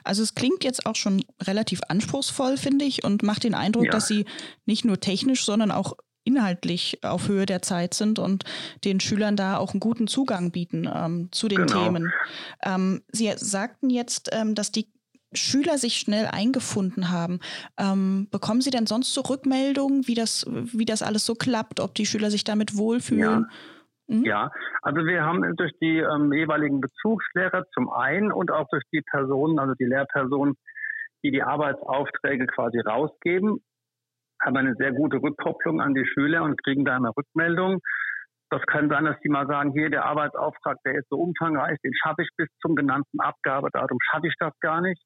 Also 0.04 0.22
es 0.22 0.34
klingt 0.34 0.64
jetzt 0.64 0.86
auch 0.86 0.96
schon 0.96 1.24
relativ 1.42 1.80
anspruchsvoll, 1.88 2.56
finde 2.56 2.84
ich, 2.84 3.04
und 3.04 3.22
macht 3.22 3.44
den 3.44 3.54
Eindruck, 3.54 3.86
ja. 3.86 3.90
dass 3.90 4.06
Sie 4.06 4.26
nicht 4.66 4.84
nur 4.84 5.00
technisch, 5.00 5.44
sondern 5.44 5.70
auch 5.70 5.94
inhaltlich 6.24 7.00
auf 7.02 7.28
Höhe 7.28 7.46
der 7.46 7.62
Zeit 7.62 7.94
sind 7.94 8.18
und 8.18 8.44
den 8.84 9.00
Schülern 9.00 9.36
da 9.36 9.56
auch 9.56 9.72
einen 9.72 9.80
guten 9.80 10.06
Zugang 10.06 10.52
bieten 10.52 10.88
ähm, 10.92 11.28
zu 11.32 11.48
den 11.48 11.66
genau. 11.66 11.84
Themen. 11.84 12.12
Ähm, 12.62 13.02
Sie 13.10 13.32
sagten 13.36 13.90
jetzt, 13.90 14.30
ähm, 14.32 14.54
dass 14.54 14.70
die 14.70 14.88
Schüler 15.34 15.78
sich 15.78 15.96
schnell 15.96 16.26
eingefunden 16.26 17.10
haben. 17.10 17.40
Ähm, 17.78 18.28
bekommen 18.30 18.60
Sie 18.60 18.70
denn 18.70 18.86
sonst 18.86 19.14
so 19.14 19.22
Rückmeldungen, 19.22 20.06
wie 20.06 20.14
das, 20.14 20.46
wie 20.46 20.84
das 20.84 21.02
alles 21.02 21.24
so 21.24 21.34
klappt, 21.34 21.80
ob 21.80 21.94
die 21.94 22.06
Schüler 22.06 22.30
sich 22.30 22.44
damit 22.44 22.76
wohlfühlen? 22.76 23.46
Ja. 23.48 23.56
Mhm. 24.12 24.24
Ja, 24.24 24.50
also 24.82 25.04
wir 25.06 25.24
haben 25.24 25.56
durch 25.56 25.72
die 25.80 25.98
ähm, 25.98 26.32
jeweiligen 26.32 26.80
Bezugslehrer 26.80 27.64
zum 27.72 27.90
einen 27.90 28.30
und 28.30 28.50
auch 28.50 28.68
durch 28.70 28.84
die 28.92 29.00
Personen, 29.00 29.58
also 29.58 29.74
die 29.74 29.86
Lehrpersonen, 29.86 30.54
die 31.24 31.30
die 31.30 31.42
Arbeitsaufträge 31.42 32.46
quasi 32.46 32.80
rausgeben, 32.80 33.58
haben 34.42 34.56
eine 34.56 34.74
sehr 34.74 34.92
gute 34.92 35.16
Rückkopplung 35.22 35.80
an 35.80 35.94
die 35.94 36.06
Schüler 36.06 36.42
und 36.42 36.62
kriegen 36.62 36.84
da 36.84 36.96
eine 36.96 37.10
Rückmeldung. 37.16 37.80
Das 38.50 38.60
kann 38.66 38.90
sein, 38.90 39.04
dass 39.06 39.18
die 39.20 39.30
mal 39.30 39.46
sagen, 39.46 39.72
hier 39.72 39.88
der 39.88 40.04
Arbeitsauftrag, 40.04 40.76
der 40.84 40.96
ist 40.96 41.08
so 41.08 41.16
umfangreich, 41.16 41.78
den 41.82 41.94
schaffe 41.94 42.22
ich 42.22 42.28
bis 42.36 42.48
zum 42.60 42.74
genannten 42.74 43.18
Abgabedatum, 43.20 43.96
schaffe 44.10 44.26
ich 44.26 44.34
das 44.38 44.52
gar 44.60 44.82
nicht. 44.82 45.02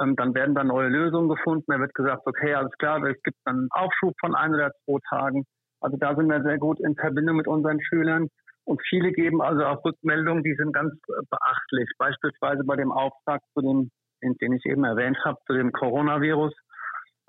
Ähm, 0.00 0.16
dann 0.16 0.34
werden 0.34 0.54
da 0.54 0.64
neue 0.64 0.88
Lösungen 0.88 1.28
gefunden. 1.28 1.64
Da 1.66 1.78
wird 1.80 1.92
gesagt, 1.92 2.22
okay, 2.24 2.54
alles 2.54 2.72
klar, 2.78 3.02
es 3.04 3.20
gibt 3.24 3.36
einen 3.44 3.68
Aufschub 3.72 4.14
von 4.20 4.34
ein 4.34 4.54
oder 4.54 4.70
zwei 4.84 4.98
Tagen 5.10 5.44
Also 5.80 5.98
da 5.98 6.14
sind 6.14 6.28
wir 6.28 6.42
sehr 6.42 6.58
gut 6.58 6.80
in 6.80 6.94
Verbindung 6.94 7.36
mit 7.36 7.48
unseren 7.48 7.80
Schülern. 7.82 8.28
Und 8.68 8.82
viele 8.86 9.12
geben 9.12 9.40
also 9.40 9.64
auch 9.64 9.82
Rückmeldungen, 9.82 10.44
die 10.44 10.54
sind 10.54 10.74
ganz 10.74 10.92
äh, 10.92 11.22
beachtlich. 11.30 11.88
Beispielsweise 11.96 12.64
bei 12.64 12.76
dem 12.76 12.92
Auftrag 12.92 13.40
zu 13.54 13.62
dem, 13.62 13.90
den 14.20 14.52
ich 14.52 14.66
eben 14.66 14.84
erwähnt 14.84 15.16
habe, 15.24 15.38
zu 15.46 15.54
dem 15.54 15.72
Coronavirus, 15.72 16.52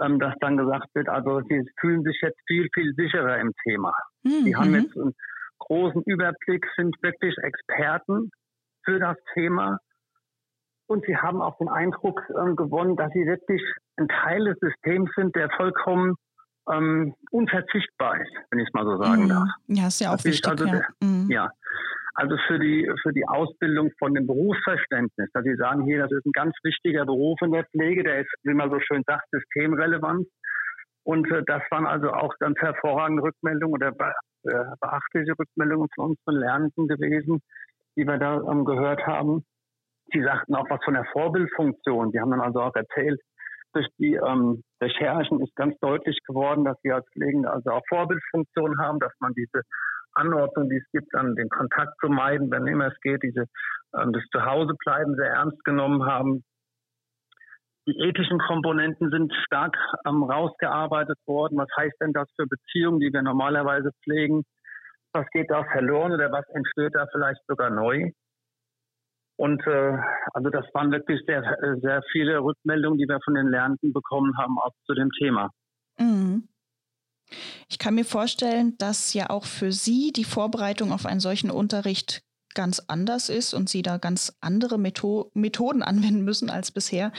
ähm, 0.02 0.20
dass 0.20 0.34
dann 0.42 0.58
gesagt 0.58 0.94
wird, 0.96 1.08
also 1.08 1.40
sie 1.48 1.64
fühlen 1.80 2.04
sich 2.04 2.20
jetzt 2.22 2.40
viel, 2.46 2.68
viel 2.74 2.94
sicherer 2.94 3.38
im 3.40 3.54
Thema. 3.64 3.94
Mhm. 4.24 4.44
Die 4.44 4.56
haben 4.58 4.76
jetzt 4.76 4.98
einen 4.98 5.16
großen 5.60 6.04
Überblick, 6.04 6.66
sind 6.76 6.94
wirklich 7.02 7.38
Experten 7.38 8.32
für 8.84 9.00
das 9.00 9.16
Thema. 9.34 9.78
Und 10.88 11.06
sie 11.06 11.16
haben 11.16 11.42
auch 11.42 11.58
den 11.58 11.70
Eindruck 11.70 12.22
ähm, 12.38 12.58
gewonnen, 12.58 12.98
dass 12.98 13.14
sie 13.14 13.26
wirklich 13.26 13.62
ein 13.96 14.10
Teil 14.10 14.44
des 14.44 14.58
Systems 14.60 15.10
sind, 15.16 15.34
der 15.38 15.50
vollkommen 15.52 16.16
ähm, 16.72 17.16
unverzichtbar 17.32 18.22
ist, 18.22 18.32
wenn 18.50 18.60
ich 18.60 18.68
es 18.68 18.74
mal 18.74 18.86
so 18.86 18.98
sagen 19.02 19.24
mhm. 19.24 19.30
darf. 19.30 19.48
Ja, 19.68 19.88
ist 19.88 20.00
ja 20.02 20.14
auch 20.14 20.24
wichtig. 20.24 20.48
Also, 20.48 20.66
ja. 20.66 20.82
Mhm. 21.02 21.28
ja. 21.30 21.50
Also 22.16 22.36
für 22.48 22.60
die, 22.60 22.90
für 23.02 23.14
die 23.14 23.26
Ausbildung 23.26 23.92
von 23.98 24.14
dem 24.14 24.28
Berufsverständnis, 24.28 25.30
dass 25.34 25.44
Sie 25.44 25.56
sagen, 25.56 25.86
hier, 25.86 26.00
das 26.00 26.12
ist 26.12 26.26
ein 26.26 26.34
ganz 26.34 26.54
wichtiger 26.64 27.06
Beruf 27.06 27.40
in 27.42 27.54
der 27.54 27.66
Pflege, 27.66 28.04
der 28.04 28.22
ist, 28.22 28.34
wie 28.44 28.54
man 28.54 28.70
so 28.70 28.80
schön 28.82 29.04
sagt, 29.08 29.26
systemrelevant. 29.32 30.28
Und 31.04 31.32
äh, 31.32 31.44
das 31.46 31.62
waren 31.72 31.86
also 31.86 32.12
auch 32.12 32.34
dann 32.40 32.56
hervorragende 32.58 33.24
Rückmeldungen 33.24 33.74
oder 33.74 33.92
be 33.92 34.12
äh, 34.44 34.66
beachtliche 34.82 35.34
Rückmeldungen 35.38 35.88
von 35.96 36.12
unseren 36.12 36.42
Lernenden 36.42 36.88
gewesen, 36.88 37.42
die 37.96 38.06
wir 38.06 38.18
da 38.18 38.42
ähm, 38.52 38.66
gehört 38.66 39.06
haben. 39.06 39.46
Sie 40.12 40.22
sagten 40.22 40.56
auch 40.56 40.70
was 40.70 40.84
von 40.84 40.96
der 40.96 41.06
Vorbildfunktion. 41.12 42.12
Die 42.12 42.20
haben 42.20 42.32
dann 42.32 42.42
also 42.42 42.62
auch 42.62 42.76
erzählt, 42.76 43.20
durch 43.74 43.88
die 43.98 44.16
ähm, 44.16 44.64
Recherchen 44.82 45.42
ist 45.42 45.56
ganz 45.56 45.78
deutlich 45.80 46.18
geworden, 46.26 46.66
dass 46.66 46.78
wir 46.84 46.96
als 46.96 47.08
Pflegende 47.14 47.52
also 47.52 47.72
auch 47.72 47.84
Vorbildfunktion 47.90 48.80
haben, 48.80 49.00
dass 49.00 49.14
man 49.20 49.34
diese 49.34 49.62
Anordnung, 50.14 50.70
die 50.70 50.78
es 50.78 50.92
gibt, 50.92 51.14
dann 51.14 51.36
den 51.36 51.50
Kontakt 51.50 51.94
zu 52.02 52.10
meiden, 52.10 52.52
wenn 52.52 52.68
immer 52.68 52.88
es 52.88 53.00
geht, 53.02 53.24
diese 53.24 53.46
ähm, 53.96 54.14
das 54.14 54.24
Zuhausebleiben 54.32 55.16
sehr 55.16 55.30
ernst 55.30 55.64
genommen 55.64 56.06
haben. 56.06 56.44
Die 57.88 57.98
ethischen 57.98 58.40
Komponenten 58.40 59.10
sind 59.10 59.34
stark 59.46 59.76
ähm, 60.06 60.24
rausgearbeitet 60.24 61.18
worden. 61.26 61.58
Was 61.58 61.70
heißt 61.78 61.96
denn 62.02 62.14
das 62.14 62.30
für 62.36 62.46
Beziehungen, 62.46 63.00
die 63.00 63.12
wir 63.12 63.22
normalerweise 63.22 63.92
pflegen? 64.04 64.44
Was 65.14 65.28
geht 65.32 65.50
da 65.50 65.64
verloren 65.64 66.12
oder 66.12 66.32
was 66.32 66.48
entsteht 66.50 66.94
da 66.94 67.08
vielleicht 67.12 67.42
sogar 67.48 67.72
neu? 67.72 68.12
Und 69.40 69.66
äh, 69.68 69.98
also 70.34 70.50
das 70.50 70.66
waren 70.74 70.92
wirklich 70.92 71.22
sehr, 71.26 71.42
sehr 71.82 72.02
viele 72.12 72.40
Rückmeldungen, 72.40 73.00
die 73.00 73.08
wir 73.08 73.20
von 73.24 73.36
den 73.36 73.48
Lernenden 73.48 73.94
bekommen 73.94 74.38
haben, 74.38 74.60
auch 74.60 74.74
zu 74.86 74.94
dem 74.94 75.10
Thema. 75.12 75.50
Mhm. 75.98 76.50
Ich 77.70 77.80
kann 77.80 77.96
mir 77.96 78.04
vorstellen, 78.04 78.76
dass 78.80 79.14
ja 79.14 79.30
auch 79.30 79.46
für 79.46 79.72
Sie 79.72 80.12
die 80.12 80.26
Vorbereitung 80.26 80.92
auf 80.92 81.06
einen 81.06 81.22
solchen 81.22 81.52
Unterricht 81.52 82.22
ganz 82.54 82.84
anders 82.88 83.30
ist 83.30 83.54
und 83.54 83.70
Sie 83.70 83.82
da 83.82 83.98
ganz 83.98 84.38
andere 84.42 84.78
Metho 84.78 85.32
Methoden 85.34 85.84
anwenden 85.84 86.26
müssen 86.26 86.50
als 86.50 86.72
bisher. 86.72 87.14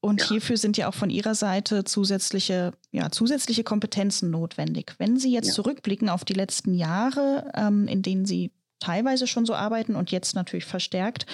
Und 0.00 0.22
ja. 0.22 0.28
hierfür 0.28 0.56
sind 0.56 0.78
ja 0.78 0.88
auch 0.88 0.94
von 0.94 1.10
Ihrer 1.10 1.34
Seite 1.34 1.84
zusätzliche, 1.84 2.72
ja, 2.90 3.10
zusätzliche 3.10 3.64
Kompetenzen 3.64 4.30
notwendig. 4.30 4.94
Wenn 4.96 5.18
Sie 5.18 5.30
jetzt 5.30 5.48
ja. 5.48 5.52
zurückblicken 5.52 6.08
auf 6.08 6.24
die 6.24 6.32
letzten 6.32 6.72
Jahre, 6.72 7.52
ähm, 7.54 7.86
in 7.86 8.00
denen 8.00 8.24
Sie 8.24 8.50
teilweise 8.80 9.26
schon 9.26 9.46
so 9.46 9.54
arbeiten 9.54 9.94
und 9.96 10.10
jetzt 10.10 10.34
natürlich 10.34 10.64
verstärkt. 10.64 11.26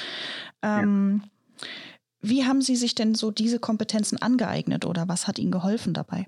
Ähm, 0.63 1.23
ja. 1.23 1.69
Wie 2.21 2.45
haben 2.45 2.61
Sie 2.61 2.77
sich 2.77 2.95
denn 2.95 3.15
so 3.15 3.31
diese 3.31 3.61
Kompetenzen 3.61 4.21
angeeignet 4.21 4.85
oder 4.85 5.05
was 5.09 5.29
hat 5.29 5.39
Ihnen 5.39 5.53
geholfen 5.53 5.95
dabei? 5.95 6.27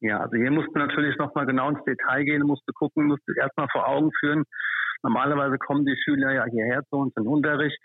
Ja, 0.00 0.18
also 0.18 0.36
hier 0.36 0.50
musste 0.50 0.76
natürlich 0.78 1.16
nochmal 1.16 1.46
genau 1.46 1.68
ins 1.70 1.84
Detail 1.84 2.24
gehen, 2.24 2.42
musste 2.42 2.72
gucken, 2.72 3.06
musste 3.06 3.32
erstmal 3.38 3.68
vor 3.70 3.86
Augen 3.86 4.10
führen. 4.18 4.42
Normalerweise 5.04 5.58
kommen 5.58 5.86
die 5.86 5.96
Schüler 6.04 6.32
ja 6.32 6.44
hierher 6.50 6.82
zu 6.90 6.96
uns 6.96 7.12
in 7.16 7.26
Unterricht 7.28 7.78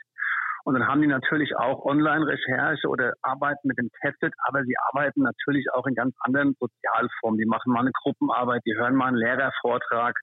und 0.68 0.74
dann 0.74 0.86
haben 0.86 1.02
die 1.02 1.08
natürlich 1.08 1.56
auch 1.56 1.86
Online-Recherche 1.86 2.90
oder 2.90 3.14
arbeiten 3.22 3.70
mit 3.70 3.78
dem 3.78 3.90
Tablet, 4.02 4.34
aber 4.48 4.66
sie 4.66 4.76
arbeiten 4.92 5.22
natürlich 5.22 5.66
auch 5.72 5.86
in 5.88 5.96
ganz 5.96 6.14
anderen 6.20 6.56
Sozialformen. 6.60 7.40
Die 7.40 7.46
machen 7.46 7.72
mal 7.72 7.80
eine 7.80 7.94
Gruppenarbeit, 7.94 8.64
die 8.66 8.76
hören 8.76 8.96
mal 8.96 9.08
einen 9.08 9.16
Lehrervortrag, 9.16 10.20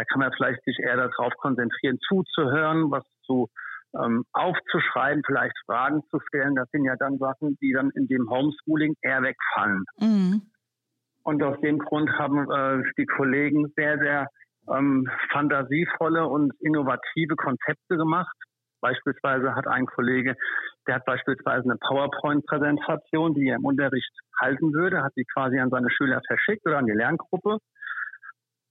da 0.00 0.04
kann 0.04 0.20
man 0.20 0.32
vielleicht 0.32 0.64
sich 0.64 0.78
eher 0.78 0.96
darauf 0.96 1.34
konzentrieren, 1.36 1.98
zuzuhören, 2.08 2.90
was 2.90 3.04
zu 3.26 3.48
ähm, 3.94 4.24
aufzuschreiben, 4.32 5.22
vielleicht 5.26 5.54
Fragen 5.66 6.02
zu 6.10 6.18
stellen. 6.28 6.54
Das 6.54 6.70
sind 6.70 6.84
ja 6.84 6.94
dann 6.96 7.18
Sachen, 7.18 7.58
die 7.60 7.72
dann 7.72 7.90
in 7.90 8.06
dem 8.08 8.30
Homeschooling 8.30 8.94
eher 9.02 9.22
wegfallen. 9.22 9.84
Mhm. 9.98 10.42
Und 11.22 11.42
aus 11.42 11.60
dem 11.60 11.78
Grund 11.78 12.10
haben 12.12 12.50
äh, 12.50 12.82
die 12.96 13.04
Kollegen 13.04 13.70
sehr, 13.76 13.98
sehr 13.98 14.26
ähm, 14.74 15.06
fantasievolle 15.32 16.26
und 16.26 16.52
innovative 16.60 17.36
Konzepte 17.36 17.96
gemacht. 17.96 18.34
Beispielsweise 18.80 19.54
hat 19.54 19.66
ein 19.66 19.84
Kollege, 19.84 20.34
der 20.86 20.94
hat 20.94 21.04
beispielsweise 21.04 21.64
eine 21.64 21.76
PowerPoint-Präsentation, 21.76 23.34
die 23.34 23.48
er 23.48 23.56
im 23.56 23.66
Unterricht 23.66 24.10
halten 24.40 24.72
würde, 24.72 25.02
hat 25.02 25.12
sie 25.14 25.26
quasi 25.34 25.58
an 25.58 25.68
seine 25.68 25.90
Schüler 25.90 26.22
verschickt 26.26 26.64
oder 26.64 26.78
an 26.78 26.86
die 26.86 26.92
Lerngruppe 26.92 27.58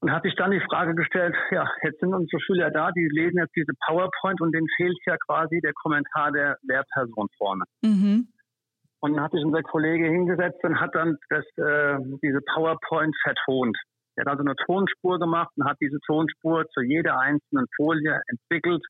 und 0.02 0.12
hat 0.12 0.24
sich 0.24 0.36
dann 0.36 0.52
die 0.52 0.62
Frage 0.62 0.96
gestellt, 0.96 1.36
ja, 1.52 1.70
jetzt 1.84 2.00
sind 2.00 2.14
unsere 2.14 2.42
Schüler 2.42 2.72
da, 2.72 2.92
die 2.92 3.08
lesen 3.12 3.38
jetzt 3.38 3.56
diese 3.56 3.74
PowerPoint 3.88 4.40
und 4.42 4.54
denen 4.54 4.68
fehlt 4.78 4.98
ja 5.06 5.18
quasi 5.28 5.60
der 5.62 5.74
Kommentar 5.74 6.32
der 6.32 6.58
Lehrperson 6.64 7.28
vorne. 7.38 7.64
Mhm. 7.82 8.28
Und 9.02 9.14
dann 9.14 9.24
hat 9.24 9.32
sich 9.32 9.44
unser 9.44 9.62
Kollege 9.64 10.08
hingesetzt 10.08 10.64
und 10.64 10.80
hat 10.80 10.94
dann 10.94 11.18
das, 11.30 11.46
äh, 11.58 11.98
diese 12.22 12.40
PowerPoint 12.54 13.16
vertont. 13.24 13.78
Er 14.16 14.26
hat 14.26 14.32
also 14.32 14.44
eine 14.44 14.56
Tonspur 14.66 15.20
gemacht 15.20 15.52
und 15.56 15.66
hat 15.66 15.78
diese 15.80 16.00
Tonspur 16.06 16.66
zu 16.74 16.82
jeder 16.82 17.20
einzelnen 17.20 17.66
Folie 17.78 18.20
entwickelt, 18.28 18.84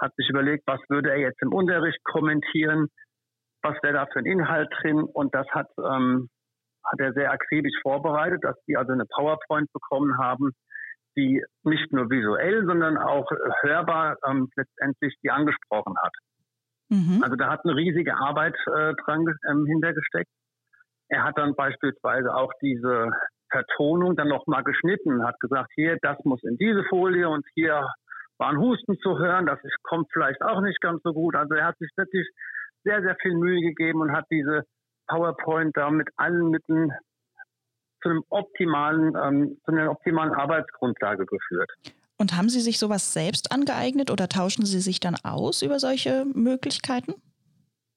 hat 0.00 0.14
sich 0.16 0.28
überlegt, 0.28 0.62
was 0.66 0.80
würde 0.88 1.10
er 1.10 1.18
jetzt 1.18 1.42
im 1.42 1.52
Unterricht 1.52 1.98
kommentieren, 2.04 2.86
was 3.62 3.76
wäre 3.82 3.94
da 3.94 4.06
für 4.12 4.20
ein 4.20 4.26
Inhalt 4.26 4.68
drin 4.80 5.02
und 5.02 5.34
das 5.34 5.46
hat 5.50 5.68
ähm, 5.78 6.28
hat 6.84 7.00
er 7.00 7.12
sehr 7.12 7.32
akribisch 7.32 7.74
vorbereitet, 7.82 8.44
dass 8.44 8.56
die 8.66 8.76
also 8.76 8.92
eine 8.92 9.06
PowerPoint 9.06 9.72
bekommen 9.72 10.18
haben, 10.18 10.52
die 11.16 11.42
nicht 11.62 11.92
nur 11.92 12.10
visuell, 12.10 12.64
sondern 12.66 12.98
auch 12.98 13.30
hörbar 13.60 14.16
ähm, 14.26 14.48
letztendlich 14.56 15.14
die 15.22 15.30
angesprochen 15.30 15.94
hat. 16.02 16.12
Mhm. 16.88 17.22
Also 17.22 17.36
da 17.36 17.50
hat 17.50 17.60
eine 17.64 17.76
riesige 17.76 18.16
Arbeit 18.16 18.56
äh, 18.66 18.94
dran 19.04 19.26
ähm, 19.50 19.66
hintergesteckt. 19.66 20.30
Er 21.08 21.24
hat 21.24 21.38
dann 21.38 21.54
beispielsweise 21.54 22.34
auch 22.34 22.52
diese 22.60 23.10
Vertonung 23.50 24.16
dann 24.16 24.28
nochmal 24.28 24.64
geschnitten, 24.64 25.24
hat 25.24 25.38
gesagt, 25.38 25.70
hier, 25.74 25.96
das 26.02 26.18
muss 26.24 26.42
in 26.42 26.56
diese 26.56 26.82
Folie 26.84 27.28
und 27.28 27.44
hier 27.54 27.86
war 28.38 28.50
ein 28.50 28.58
Husten 28.58 28.98
zu 28.98 29.18
hören, 29.18 29.46
das 29.46 29.60
kommt 29.84 30.08
vielleicht 30.12 30.42
auch 30.42 30.60
nicht 30.60 30.80
ganz 30.80 31.00
so 31.04 31.12
gut. 31.12 31.36
Also 31.36 31.54
er 31.54 31.66
hat 31.66 31.78
sich 31.78 31.90
wirklich 31.96 32.28
sehr, 32.82 33.00
sehr 33.02 33.16
viel 33.22 33.34
Mühe 33.34 33.60
gegeben 33.60 34.00
und 34.00 34.12
hat 34.12 34.26
diese 34.30 34.64
PowerPoint 35.06 35.76
da 35.76 35.90
mit 35.90 36.08
allen 36.16 36.50
Mitteln 36.50 36.92
zu 38.02 38.10
einem 38.10 38.22
optimalen, 38.28 39.14
ähm, 39.16 39.58
zu 39.64 39.72
einer 39.72 39.90
optimalen 39.90 40.32
Arbeitsgrundlage 40.32 41.26
geführt. 41.26 41.70
Und 42.16 42.36
haben 42.36 42.48
Sie 42.48 42.60
sich 42.60 42.78
sowas 42.78 43.12
selbst 43.12 43.50
angeeignet 43.50 44.10
oder 44.10 44.28
tauschen 44.28 44.66
Sie 44.66 44.80
sich 44.80 45.00
dann 45.00 45.16
aus 45.24 45.62
über 45.62 45.78
solche 45.78 46.24
Möglichkeiten? 46.32 47.14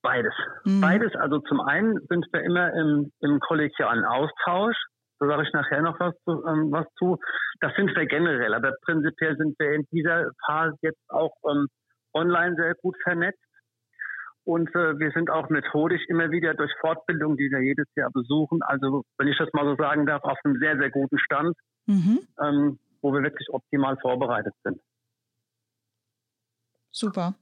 Beides. 0.02 0.34
Mhm. 0.64 0.82
Beides. 0.82 1.16
Also 1.16 1.40
zum 1.40 1.60
einen 1.62 2.00
sind 2.10 2.26
wir 2.32 2.42
immer 2.42 2.74
im, 2.74 3.12
im 3.20 3.40
kollegialen 3.40 4.06
Austausch. 4.06 4.76
Da 5.20 5.28
sage 5.28 5.44
ich 5.44 5.54
nachher 5.54 5.82
noch 5.82 6.00
was 6.00 6.14
zu, 6.24 6.44
ähm, 6.48 6.72
was 6.72 6.86
zu. 6.98 7.18
Das 7.60 7.74
sind 7.76 7.96
wir 7.96 8.06
generell. 8.06 8.54
Aber 8.54 8.72
prinzipiell 8.84 9.36
sind 9.38 9.58
wir 9.60 9.74
in 9.74 9.86
dieser 9.92 10.32
Phase 10.46 10.76
jetzt 10.82 11.02
auch 11.10 11.34
ähm, 11.50 11.68
online 12.14 12.56
sehr 12.56 12.76
gut 12.76 12.96
vernetzt. 13.04 13.40
Und 14.48 14.70
äh, 14.76 14.98
wir 14.98 15.12
sind 15.12 15.30
auch 15.30 15.50
methodisch 15.50 16.02
immer 16.08 16.32
wieder 16.32 16.54
durch 16.54 16.72
Fortbildung, 16.80 17.36
die 17.36 17.52
wir 17.52 17.60
jedes 17.60 17.86
Jahr 17.98 18.10
besuchen, 18.12 18.62
also 18.62 19.04
wenn 19.18 19.28
ich 19.28 19.38
das 19.38 19.50
mal 19.52 19.66
so 19.66 19.76
sagen 19.76 20.06
darf, 20.06 20.24
auf 20.24 20.38
einem 20.46 20.58
sehr, 20.60 20.78
sehr 20.78 20.90
guten 20.90 21.20
Stand, 21.20 21.54
mhm. 21.86 22.20
ähm, 22.42 22.80
wo 23.02 23.12
wir 23.12 23.24
wirklich 23.24 23.50
optimal 23.50 23.98
vorbereitet 23.98 24.54
sind. 24.64 24.80
Super. 26.92 27.36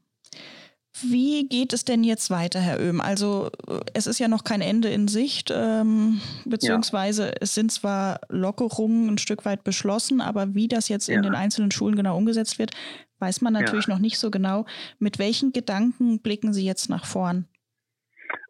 Wie 1.01 1.47
geht 1.47 1.73
es 1.73 1.83
denn 1.83 2.03
jetzt 2.03 2.29
weiter, 2.29 2.59
Herr 2.59 2.79
Oehm? 2.79 3.01
Also 3.01 3.51
es 3.93 4.07
ist 4.07 4.19
ja 4.19 4.27
noch 4.27 4.43
kein 4.43 4.61
Ende 4.61 4.89
in 4.89 5.07
Sicht, 5.07 5.51
ähm, 5.53 6.21
beziehungsweise 6.45 7.27
ja. 7.27 7.33
es 7.41 7.53
sind 7.53 7.71
zwar 7.71 8.21
Lockerungen 8.29 9.09
ein 9.09 9.17
Stück 9.17 9.43
weit 9.43 9.63
beschlossen, 9.63 10.21
aber 10.21 10.55
wie 10.55 10.67
das 10.69 10.87
jetzt 10.87 11.07
ja. 11.07 11.15
in 11.15 11.23
den 11.23 11.35
einzelnen 11.35 11.71
Schulen 11.71 11.95
genau 11.95 12.17
umgesetzt 12.17 12.59
wird, 12.59 12.71
weiß 13.19 13.41
man 13.41 13.53
natürlich 13.53 13.87
ja. 13.87 13.93
noch 13.93 13.99
nicht 13.99 14.17
so 14.17 14.31
genau. 14.31 14.65
Mit 14.99 15.19
welchen 15.19 15.51
Gedanken 15.51 16.19
blicken 16.19 16.53
Sie 16.53 16.65
jetzt 16.65 16.89
nach 16.89 17.05
vorn? 17.05 17.45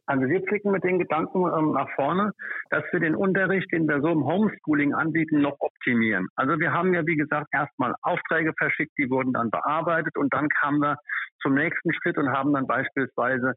Also 0.08 0.28
wir 0.28 0.40
blicken 0.42 0.72
mit 0.72 0.84
den 0.84 1.00
Gedanken 1.00 1.46
ähm, 1.46 1.72
nach 1.72 1.90
vorne, 1.96 2.32
dass 2.70 2.84
wir 2.92 3.00
den 3.00 3.16
Unterricht, 3.16 3.72
den 3.72 3.88
wir 3.88 4.02
so 4.02 4.10
im 4.10 4.26
Homeschooling 4.26 4.94
anbieten, 4.94 5.42
noch 5.42 5.56
optimieren. 5.60 6.28
Also 6.36 6.60
wir 6.60 6.74
haben 6.74 6.94
ja, 6.94 7.06
wie 7.08 7.16
gesagt, 7.16 7.48
erstmal 7.52 7.96
Aufträge 8.02 8.54
verschickt, 8.58 8.94
die 8.98 9.10
wurden 9.10 9.34
dann 9.34 9.50
bearbeitet 9.50 10.16
und 10.18 10.34
dann 10.34 10.48
kamen 10.50 10.80
wir 10.80 10.98
zum 11.42 11.56
nächsten 11.56 11.94
Schritt 11.94 12.18
und 12.18 12.32
haben 12.32 12.54
dann 12.54 12.68
beispielsweise 12.68 13.54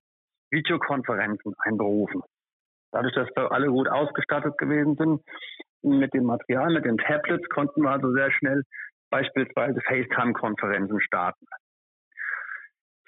Videokonferenzen 0.50 1.54
einberufen. 1.58 2.22
Dadurch, 2.92 3.14
dass 3.14 3.28
wir 3.36 3.52
alle 3.52 3.68
gut 3.68 3.88
ausgestattet 3.88 4.56
gewesen 4.56 4.96
sind, 4.96 5.22
mit 5.82 6.14
dem 6.14 6.24
Material, 6.24 6.72
mit 6.72 6.86
den 6.86 6.96
Tablets 6.96 7.48
konnten 7.50 7.82
wir 7.82 7.90
also 7.90 8.12
sehr 8.12 8.30
schnell 8.32 8.62
beispielsweise 9.10 9.80
FaceTime-Konferenzen 9.82 11.00
starten. 11.00 11.46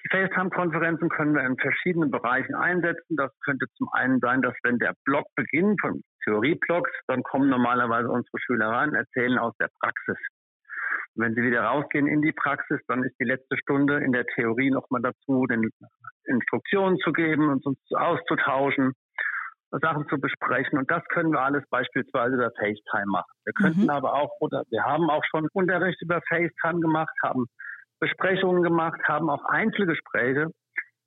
Die 0.03 0.09
FaceTime-Konferenzen 0.09 1.09
können 1.09 1.35
wir 1.35 1.45
in 1.45 1.57
verschiedenen 1.57 2.09
Bereichen 2.09 2.55
einsetzen. 2.55 3.15
Das 3.17 3.31
könnte 3.45 3.65
zum 3.75 3.87
einen 3.93 4.19
sein, 4.19 4.41
dass 4.41 4.55
wenn 4.63 4.79
der 4.79 4.95
Block 5.05 5.25
beginnt, 5.35 5.79
von 5.79 6.01
Theorieblocks, 6.23 6.91
dann 7.07 7.23
kommen 7.23 7.49
normalerweise 7.49 8.09
unsere 8.09 8.39
Schüler 8.39 8.69
rein, 8.69 8.95
erzählen 8.95 9.37
aus 9.37 9.55
der 9.59 9.69
Praxis. 9.79 10.17
Und 11.15 11.25
wenn 11.25 11.35
sie 11.35 11.43
wieder 11.43 11.63
rausgehen 11.63 12.07
in 12.07 12.21
die 12.21 12.31
Praxis, 12.31 12.79
dann 12.87 13.03
ist 13.03 13.15
die 13.19 13.25
letzte 13.25 13.57
Stunde 13.57 13.97
in 13.97 14.11
der 14.11 14.25
Theorie 14.25 14.71
nochmal 14.71 15.01
dazu, 15.01 15.45
den 15.45 15.69
Instruktionen 16.25 16.97
zu 16.99 17.11
geben 17.11 17.49
und 17.49 17.65
uns 17.65 17.79
auszutauschen, 17.93 18.93
Sachen 19.81 20.07
zu 20.09 20.19
besprechen. 20.19 20.79
Und 20.79 20.89
das 20.89 21.03
können 21.09 21.31
wir 21.31 21.41
alles 21.41 21.63
beispielsweise 21.69 22.35
über 22.35 22.51
FaceTime 22.51 23.05
machen. 23.07 23.31
Wir 23.45 23.53
könnten 23.53 23.83
mhm. 23.83 23.89
aber 23.89 24.13
auch, 24.13 24.31
oder 24.39 24.63
wir 24.69 24.83
haben 24.83 25.09
auch 25.09 25.23
schon 25.29 25.47
Unterricht 25.53 26.01
über 26.01 26.21
FaceTime 26.27 26.79
gemacht, 26.79 27.13
haben 27.23 27.45
Besprechungen 28.01 28.63
gemacht, 28.63 28.99
haben 29.07 29.29
auch 29.29 29.45
Einzelgespräche 29.45 30.47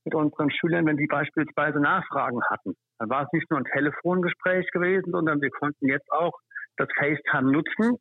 mit 0.04 0.14
unseren 0.14 0.50
Schülern, 0.50 0.86
wenn 0.86 0.96
die 0.96 1.08
beispielsweise 1.08 1.80
Nachfragen 1.80 2.40
hatten. 2.50 2.74
Dann 2.98 3.10
war 3.10 3.24
es 3.24 3.32
nicht 3.32 3.50
nur 3.50 3.58
ein 3.58 3.64
Telefongespräch 3.64 4.70
gewesen, 4.70 5.10
sondern 5.10 5.40
wir 5.40 5.50
konnten 5.50 5.88
jetzt 5.88 6.10
auch 6.12 6.32
das 6.76 6.88
FaceTime 6.96 7.50
nutzen 7.50 7.96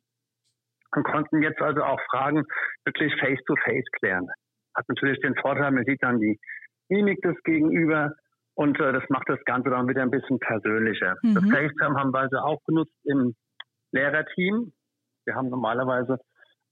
und 0.92 1.04
konnten 1.04 1.42
jetzt 1.42 1.60
also 1.60 1.82
auch 1.82 2.00
Fragen 2.10 2.44
wirklich 2.84 3.12
face-to-face 3.20 3.84
-face 3.84 3.98
klären. 3.98 4.28
Hat 4.76 4.88
natürlich 4.88 5.18
den 5.20 5.34
Vorteil, 5.36 5.72
man 5.72 5.84
sieht 5.84 6.02
dann 6.02 6.20
die 6.20 6.38
Mimik 6.88 7.20
des 7.22 7.36
Gegenüber 7.42 8.12
und 8.54 8.78
äh, 8.78 8.92
das 8.92 9.02
macht 9.08 9.28
das 9.28 9.42
Ganze 9.44 9.70
dann 9.70 9.88
wieder 9.88 10.02
ein 10.02 10.10
bisschen 10.10 10.38
persönlicher. 10.38 11.14
Mhm. 11.22 11.34
Das 11.34 11.44
FaceTime 11.44 11.96
haben 11.98 12.12
wir 12.12 12.20
also 12.20 12.38
auch 12.38 12.60
genutzt 12.66 12.94
im 13.04 13.34
Lehrerteam. 13.92 14.72
Wir 15.24 15.34
haben 15.34 15.48
normalerweise 15.48 16.18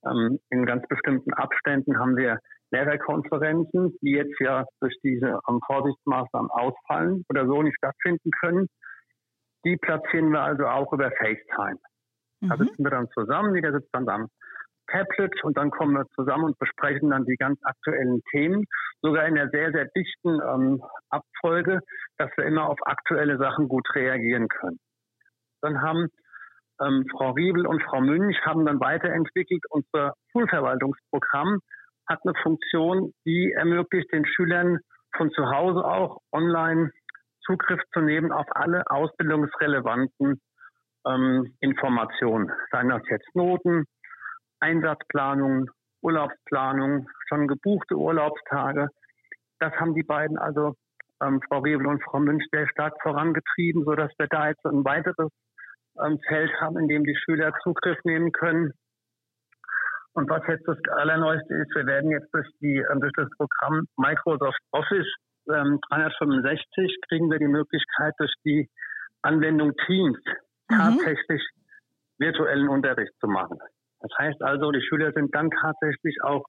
ähm, 0.06 0.38
in 0.50 0.66
ganz 0.66 0.86
bestimmten 0.88 1.32
Abständen 1.34 1.98
haben 1.98 2.16
wir 2.16 2.38
Lehrerkonferenzen, 2.70 3.96
die 4.00 4.12
jetzt 4.12 4.38
ja 4.40 4.64
durch 4.80 4.96
diese 5.02 5.38
ähm, 5.48 5.60
Vorsichtsmaßnahmen 5.66 6.50
ausfallen 6.50 7.24
oder 7.28 7.46
so 7.46 7.62
nicht 7.62 7.76
stattfinden 7.76 8.30
können. 8.40 8.66
Die 9.64 9.76
platzieren 9.76 10.30
wir 10.30 10.42
also 10.42 10.66
auch 10.66 10.92
über 10.92 11.10
FaceTime. 11.10 11.78
Mhm. 12.40 12.48
Da 12.48 12.56
sitzen 12.56 12.84
wir 12.84 12.90
dann 12.90 13.08
zusammen, 13.10 13.54
jeder 13.54 13.72
sitzt 13.72 13.90
dann 13.92 14.08
am 14.08 14.28
Tablet 14.90 15.32
und 15.44 15.56
dann 15.56 15.70
kommen 15.70 15.94
wir 15.94 16.06
zusammen 16.14 16.44
und 16.44 16.58
besprechen 16.58 17.10
dann 17.10 17.24
die 17.24 17.36
ganz 17.36 17.58
aktuellen 17.62 18.20
Themen, 18.30 18.64
sogar 19.00 19.26
in 19.26 19.38
einer 19.38 19.50
sehr, 19.50 19.70
sehr 19.72 19.86
dichten 19.96 20.40
ähm, 20.40 20.82
Abfolge, 21.10 21.80
dass 22.18 22.30
wir 22.36 22.44
immer 22.44 22.68
auf 22.68 22.78
aktuelle 22.84 23.38
Sachen 23.38 23.68
gut 23.68 23.86
reagieren 23.94 24.48
können. 24.48 24.78
Dann 25.60 25.80
haben 25.80 26.08
ähm, 26.84 27.06
Frau 27.10 27.30
Riebel 27.30 27.66
und 27.66 27.82
Frau 27.82 28.00
Münch 28.00 28.36
haben 28.44 28.66
dann 28.66 28.80
weiterentwickelt. 28.80 29.62
Unser 29.70 30.14
Schulverwaltungsprogramm 30.32 31.60
hat 32.08 32.20
eine 32.24 32.34
Funktion, 32.42 33.12
die 33.24 33.52
ermöglicht 33.52 34.12
den 34.12 34.26
Schülern 34.26 34.78
von 35.16 35.30
zu 35.32 35.50
Hause 35.50 35.84
auch 35.84 36.18
online 36.32 36.90
Zugriff 37.44 37.80
zu 37.92 38.00
nehmen 38.00 38.32
auf 38.32 38.46
alle 38.50 38.82
ausbildungsrelevanten 38.88 40.40
ähm, 41.06 41.54
Informationen. 41.60 42.50
Seien 42.70 42.88
das 42.88 43.02
jetzt 43.08 43.34
Noten, 43.34 43.84
Einsatzplanungen, 44.60 45.68
Urlaubsplanungen, 46.02 47.08
schon 47.28 47.48
gebuchte 47.48 47.96
Urlaubstage. 47.96 48.88
Das 49.58 49.72
haben 49.74 49.94
die 49.94 50.02
beiden 50.02 50.38
also, 50.38 50.74
ähm, 51.22 51.40
Frau 51.48 51.60
Riebel 51.60 51.86
und 51.86 52.02
Frau 52.04 52.20
Münch, 52.20 52.44
sehr 52.52 52.68
stark 52.68 52.94
vorangetrieben, 53.02 53.84
sodass 53.84 54.10
wir 54.18 54.26
da 54.28 54.48
jetzt 54.48 54.64
ein 54.64 54.84
weiteres 54.84 55.30
ähm, 56.04 56.18
Feld 56.26 56.52
haben, 56.60 56.78
in 56.78 56.88
dem 56.88 57.04
die 57.04 57.16
Schüler 57.16 57.52
Zugriff 57.62 57.98
nehmen 58.04 58.32
können. 58.32 58.72
Und 60.14 60.28
was 60.28 60.42
jetzt 60.46 60.66
das 60.68 60.78
Allerneueste 60.90 61.54
ist, 61.54 61.74
wir 61.74 61.86
werden 61.86 62.10
jetzt 62.10 62.32
durch, 62.32 62.48
die, 62.60 62.84
ähm, 62.90 63.00
durch 63.00 63.12
das 63.16 63.28
Programm 63.36 63.86
Microsoft 63.96 64.58
Office 64.72 65.08
ähm, 65.48 65.80
365 65.90 66.98
kriegen 67.08 67.30
wir 67.30 67.38
die 67.38 67.48
Möglichkeit, 67.48 68.14
durch 68.18 68.32
die 68.44 68.68
Anwendung 69.22 69.72
Teams 69.86 70.18
mhm. 70.70 70.76
tatsächlich 70.76 71.42
virtuellen 72.18 72.68
Unterricht 72.68 73.12
zu 73.20 73.26
machen. 73.26 73.58
Das 74.00 74.10
heißt 74.18 74.42
also, 74.42 74.70
die 74.70 74.82
Schüler 74.82 75.12
sind 75.12 75.34
dann 75.34 75.50
tatsächlich 75.50 76.16
auch 76.22 76.44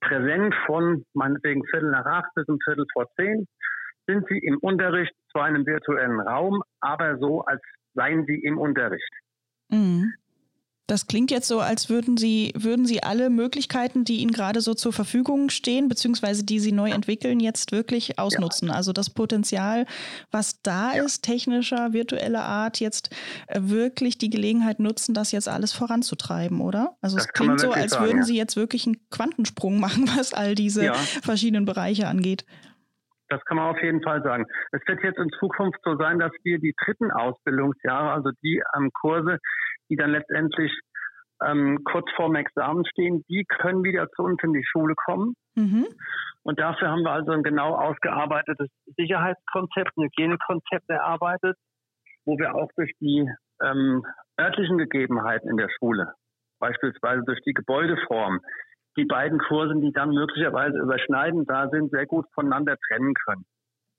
präsent 0.00 0.54
von 0.66 1.04
meinetwegen 1.14 1.64
Viertel 1.66 1.90
nach 1.90 2.06
acht 2.06 2.34
bis 2.34 2.46
um 2.48 2.58
Viertel 2.64 2.86
vor 2.92 3.06
zehn 3.16 3.46
sind 4.06 4.26
sie 4.28 4.38
im 4.38 4.58
Unterricht, 4.58 5.12
zwar 5.32 5.48
in 5.48 5.54
einem 5.54 5.66
virtuellen 5.66 6.20
Raum, 6.20 6.62
aber 6.80 7.18
so, 7.18 7.42
als 7.42 7.62
seien 7.94 8.24
sie 8.26 8.38
im 8.38 8.58
Unterricht. 8.58 9.10
Mhm. 9.68 10.14
Das 10.86 11.06
klingt 11.06 11.30
jetzt 11.30 11.48
so, 11.48 11.60
als 11.60 11.88
würden 11.88 12.18
Sie, 12.18 12.52
würden 12.54 12.84
Sie 12.84 13.02
alle 13.02 13.30
Möglichkeiten, 13.30 14.04
die 14.04 14.16
Ihnen 14.16 14.32
gerade 14.32 14.60
so 14.60 14.74
zur 14.74 14.92
Verfügung 14.92 15.48
stehen, 15.48 15.88
beziehungsweise 15.88 16.44
die 16.44 16.60
Sie 16.60 16.72
neu 16.72 16.90
entwickeln, 16.90 17.40
jetzt 17.40 17.72
wirklich 17.72 18.18
ausnutzen. 18.18 18.68
Ja. 18.68 18.74
Also 18.74 18.92
das 18.92 19.08
Potenzial, 19.08 19.86
was 20.30 20.60
da 20.60 20.94
ja. 20.94 21.02
ist, 21.02 21.22
technischer, 21.22 21.94
virtueller 21.94 22.44
Art, 22.44 22.80
jetzt 22.80 23.08
äh, 23.46 23.60
wirklich 23.62 24.18
die 24.18 24.28
Gelegenheit 24.28 24.78
nutzen, 24.78 25.14
das 25.14 25.32
jetzt 25.32 25.48
alles 25.48 25.72
voranzutreiben, 25.72 26.60
oder? 26.60 26.98
Also 27.00 27.16
das 27.16 27.26
es 27.26 27.32
klingt 27.32 27.60
so, 27.60 27.70
als 27.70 27.92
sagen, 27.92 28.04
würden 28.04 28.18
ja. 28.18 28.24
Sie 28.24 28.36
jetzt 28.36 28.56
wirklich 28.56 28.86
einen 28.86 29.08
Quantensprung 29.08 29.80
machen, 29.80 30.06
was 30.18 30.34
all 30.34 30.54
diese 30.54 30.92
verschiedenen 31.22 31.64
Bereiche 31.64 32.08
angeht. 32.08 32.44
Das 33.34 33.44
kann 33.46 33.56
man 33.56 33.74
auf 33.74 33.82
jeden 33.82 34.00
Fall 34.00 34.22
sagen. 34.22 34.46
Es 34.70 34.80
wird 34.86 35.02
jetzt 35.02 35.18
in 35.18 35.28
Zukunft 35.40 35.80
so 35.82 35.96
sein, 35.96 36.20
dass 36.20 36.30
wir 36.44 36.60
die 36.60 36.72
dritten 36.84 37.10
Ausbildungsjahre, 37.10 38.12
also 38.12 38.30
die 38.44 38.62
ähm, 38.76 38.90
Kurse, 38.92 39.38
die 39.90 39.96
dann 39.96 40.10
letztendlich 40.10 40.70
ähm, 41.44 41.82
kurz 41.82 42.08
vorm 42.14 42.36
Examen 42.36 42.86
stehen, 42.86 43.24
die 43.28 43.44
können 43.44 43.82
wieder 43.82 44.08
zu 44.10 44.22
uns 44.22 44.40
in 44.44 44.52
die 44.52 44.64
Schule 44.64 44.94
kommen. 44.94 45.34
Mhm. 45.56 45.86
Und 46.44 46.60
dafür 46.60 46.90
haben 46.90 47.02
wir 47.02 47.10
also 47.10 47.32
ein 47.32 47.42
genau 47.42 47.74
ausgearbeitetes 47.74 48.68
Sicherheitskonzept, 48.96 49.96
ein 49.96 50.04
Hygienekonzept 50.04 50.88
erarbeitet, 50.88 51.56
wo 52.24 52.38
wir 52.38 52.54
auch 52.54 52.70
durch 52.76 52.92
die 53.00 53.28
ähm, 53.64 54.04
örtlichen 54.38 54.78
Gegebenheiten 54.78 55.50
in 55.50 55.56
der 55.56 55.70
Schule, 55.76 56.12
beispielsweise 56.60 57.24
durch 57.24 57.40
die 57.40 57.52
Gebäudeform, 57.52 58.38
die 58.96 59.04
beiden 59.04 59.38
Kurse, 59.38 59.74
die 59.80 59.92
dann 59.92 60.10
möglicherweise 60.10 60.78
überschneidend 60.78 61.48
da 61.50 61.68
sind, 61.68 61.90
sehr 61.90 62.06
gut 62.06 62.26
voneinander 62.34 62.76
trennen 62.88 63.14
können. 63.26 63.44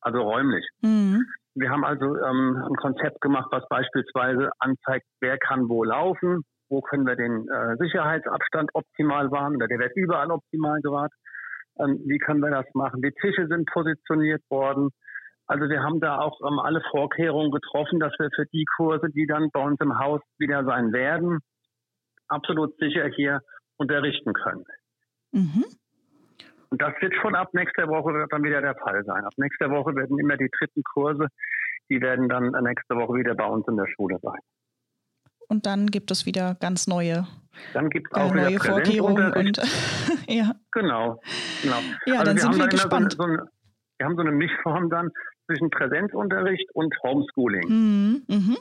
Also 0.01 0.21
räumlich. 0.21 0.65
Mhm. 0.81 1.25
Wir 1.55 1.69
haben 1.69 1.83
also 1.83 2.05
ähm, 2.17 2.63
ein 2.67 2.75
Konzept 2.75 3.21
gemacht, 3.21 3.47
was 3.51 3.67
beispielsweise 3.69 4.51
anzeigt, 4.59 5.05
wer 5.21 5.37
kann 5.37 5.69
wo 5.69 5.83
laufen, 5.83 6.43
wo 6.69 6.81
können 6.81 7.07
wir 7.07 7.15
den 7.15 7.47
äh, 7.47 7.75
Sicherheitsabstand 7.77 8.69
optimal 8.73 9.31
wahren, 9.31 9.55
oder 9.55 9.67
der 9.67 9.79
wird 9.79 9.95
überall 9.95 10.31
optimal 10.31 10.81
gewahrt. 10.81 11.13
Ähm, 11.79 12.01
wie 12.05 12.17
können 12.19 12.41
wir 12.41 12.51
das 12.51 12.65
machen? 12.73 13.01
Die 13.01 13.13
Tische 13.21 13.47
sind 13.47 13.69
positioniert 13.71 14.41
worden. 14.49 14.89
Also 15.47 15.69
wir 15.69 15.83
haben 15.83 15.99
da 15.99 16.19
auch 16.19 16.39
ähm, 16.41 16.59
alle 16.59 16.81
Vorkehrungen 16.91 17.51
getroffen, 17.51 17.99
dass 17.99 18.13
wir 18.19 18.29
für 18.35 18.45
die 18.51 18.65
Kurse, 18.77 19.09
die 19.09 19.25
dann 19.25 19.49
bei 19.51 19.61
uns 19.61 19.79
im 19.79 19.97
Haus 19.97 20.21
wieder 20.37 20.65
sein 20.65 20.91
werden, 20.91 21.39
absolut 22.27 22.77
sicher 22.79 23.07
hier 23.07 23.41
unterrichten 23.77 24.33
können. 24.33 24.65
Mhm. 25.35 25.65
Und 26.69 26.81
das 26.81 26.93
wird 27.01 27.13
schon 27.21 27.35
ab 27.35 27.53
nächster 27.53 27.87
Woche 27.87 28.25
dann 28.29 28.43
wieder 28.43 28.61
der 28.61 28.75
Fall 28.75 29.03
sein. 29.05 29.23
Ab 29.23 29.33
nächster 29.37 29.69
Woche 29.69 29.95
werden 29.95 30.17
immer 30.17 30.37
die 30.37 30.49
dritten 30.49 30.81
Kurse, 30.83 31.27
die 31.89 32.01
werden 32.01 32.27
dann 32.29 32.51
nächste 32.63 32.95
Woche 32.95 33.13
wieder 33.15 33.35
bei 33.35 33.45
uns 33.45 33.67
in 33.67 33.77
der 33.77 33.87
Schule 33.95 34.17
sein. 34.21 34.39
Und 35.47 35.65
dann 35.65 35.87
gibt 35.87 36.09
es 36.09 36.25
wieder 36.25 36.55
ganz 36.59 36.87
neue, 36.87 37.27
dann 37.73 37.89
gibt's 37.89 38.11
auch 38.13 38.33
äh, 38.33 38.35
neue 38.35 38.59
Vorkehrungen 38.59 39.33
und 39.33 39.57
ja. 40.27 40.55
Genau, 40.71 41.21
genau. 41.61 41.77
Ja, 42.05 42.19
also 42.19 42.25
dann 42.25 42.37
sind 42.37 42.57
wir 42.57 42.67
gespannt. 42.67 43.13
So, 43.13 43.23
eine, 43.23 43.35
so 43.35 43.41
eine, 43.41 43.49
wir 43.97 44.05
haben 44.05 44.15
so 44.15 44.21
eine 44.21 44.31
Mischform 44.31 44.89
dann 44.89 45.11
zwischen 45.45 45.69
Präsenzunterricht 45.69 46.69
und 46.73 46.95
Homeschooling. 47.03 47.67
Mhm, 47.67 48.23
mhm. 48.27 48.57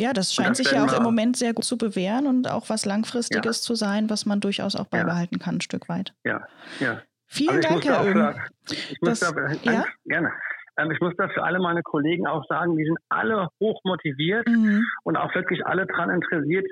Ja, 0.00 0.12
das 0.14 0.34
scheint 0.34 0.50
das 0.50 0.58
sich 0.58 0.72
ja 0.72 0.84
auch 0.84 0.96
im 0.96 1.02
Moment 1.02 1.36
sehr 1.36 1.52
gut 1.52 1.64
zu 1.64 1.76
bewähren 1.76 2.26
und 2.26 2.50
auch 2.50 2.70
was 2.70 2.86
Langfristiges 2.86 3.58
ja. 3.58 3.62
zu 3.62 3.74
sein, 3.74 4.08
was 4.08 4.24
man 4.24 4.40
durchaus 4.40 4.74
auch 4.74 4.86
beibehalten 4.86 5.38
kann, 5.38 5.56
ein 5.56 5.60
Stück 5.60 5.88
weit. 5.88 6.14
Ja, 6.24 6.46
ja. 6.80 7.02
Vielen 7.26 7.56
also 7.56 7.68
Dank, 7.68 7.84
Herr 7.84 8.04
Öhm. 8.04 8.34
Ich 8.70 8.98
muss 9.02 9.20
das, 9.20 9.32
da, 9.32 9.70
ja? 9.70 9.84
gerne. 10.06 10.32
Ähm, 10.78 10.90
ich 10.90 11.00
muss 11.00 11.14
das 11.16 11.30
für 11.32 11.44
alle 11.44 11.60
meine 11.60 11.82
Kollegen 11.82 12.26
auch 12.26 12.44
sagen, 12.48 12.76
die 12.76 12.84
sind 12.84 12.98
alle 13.08 13.48
hoch 13.60 13.80
motiviert 13.84 14.48
mhm. 14.48 14.84
und 15.04 15.16
auch 15.16 15.34
wirklich 15.34 15.64
alle 15.66 15.86
daran 15.86 16.10
interessiert, 16.10 16.66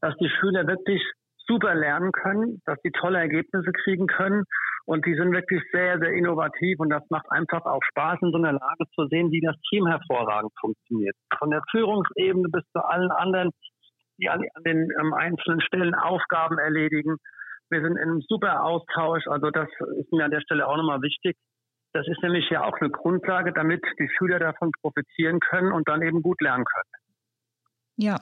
dass 0.00 0.14
die 0.18 0.28
Schüler 0.28 0.66
wirklich 0.66 1.02
super 1.46 1.74
lernen 1.74 2.12
können, 2.12 2.60
dass 2.66 2.78
sie 2.82 2.90
tolle 2.90 3.18
Ergebnisse 3.18 3.72
kriegen 3.72 4.06
können 4.06 4.44
und 4.86 5.06
die 5.06 5.14
sind 5.14 5.32
wirklich 5.32 5.62
sehr, 5.72 5.98
sehr 5.98 6.12
innovativ 6.12 6.78
und 6.78 6.90
das 6.90 7.02
macht 7.08 7.30
einfach 7.30 7.64
auch 7.64 7.82
Spaß, 7.90 8.18
in 8.22 8.32
so 8.32 8.38
einer 8.38 8.52
Lage 8.52 8.84
zu 8.94 9.06
sehen, 9.06 9.30
wie 9.30 9.40
das 9.40 9.56
Team 9.70 9.86
hervorragend 9.86 10.52
funktioniert. 10.60 11.16
Von 11.38 11.50
der 11.50 11.62
Führungsebene 11.70 12.48
bis 12.50 12.64
zu 12.72 12.84
allen 12.84 13.10
anderen, 13.10 13.50
die 14.18 14.28
an, 14.28 14.44
den 14.66 14.90
ähm, 15.00 15.14
einzelnen 15.14 15.60
Stellen 15.60 15.94
Aufgaben 15.94 16.58
erledigen. 16.58 17.16
Wir 17.70 17.80
sind 17.80 17.96
in 17.96 18.10
einem 18.10 18.20
super 18.28 18.62
Austausch. 18.62 19.26
Also 19.26 19.50
das 19.50 19.68
ist 19.98 20.12
mir 20.12 20.26
an 20.26 20.30
der 20.30 20.42
Stelle 20.42 20.66
auch 20.66 20.76
nochmal 20.76 21.00
wichtig. 21.00 21.36
Das 21.94 22.06
ist 22.06 22.22
nämlich 22.22 22.48
ja 22.50 22.64
auch 22.64 22.76
eine 22.80 22.90
Grundlage, 22.90 23.52
damit 23.52 23.82
die 23.98 24.10
Schüler 24.18 24.38
davon 24.38 24.70
profitieren 24.82 25.40
können 25.40 25.72
und 25.72 25.88
dann 25.88 26.02
eben 26.02 26.22
gut 26.22 26.40
lernen 26.42 26.64
können. 26.64 26.90
Ja, 27.96 28.20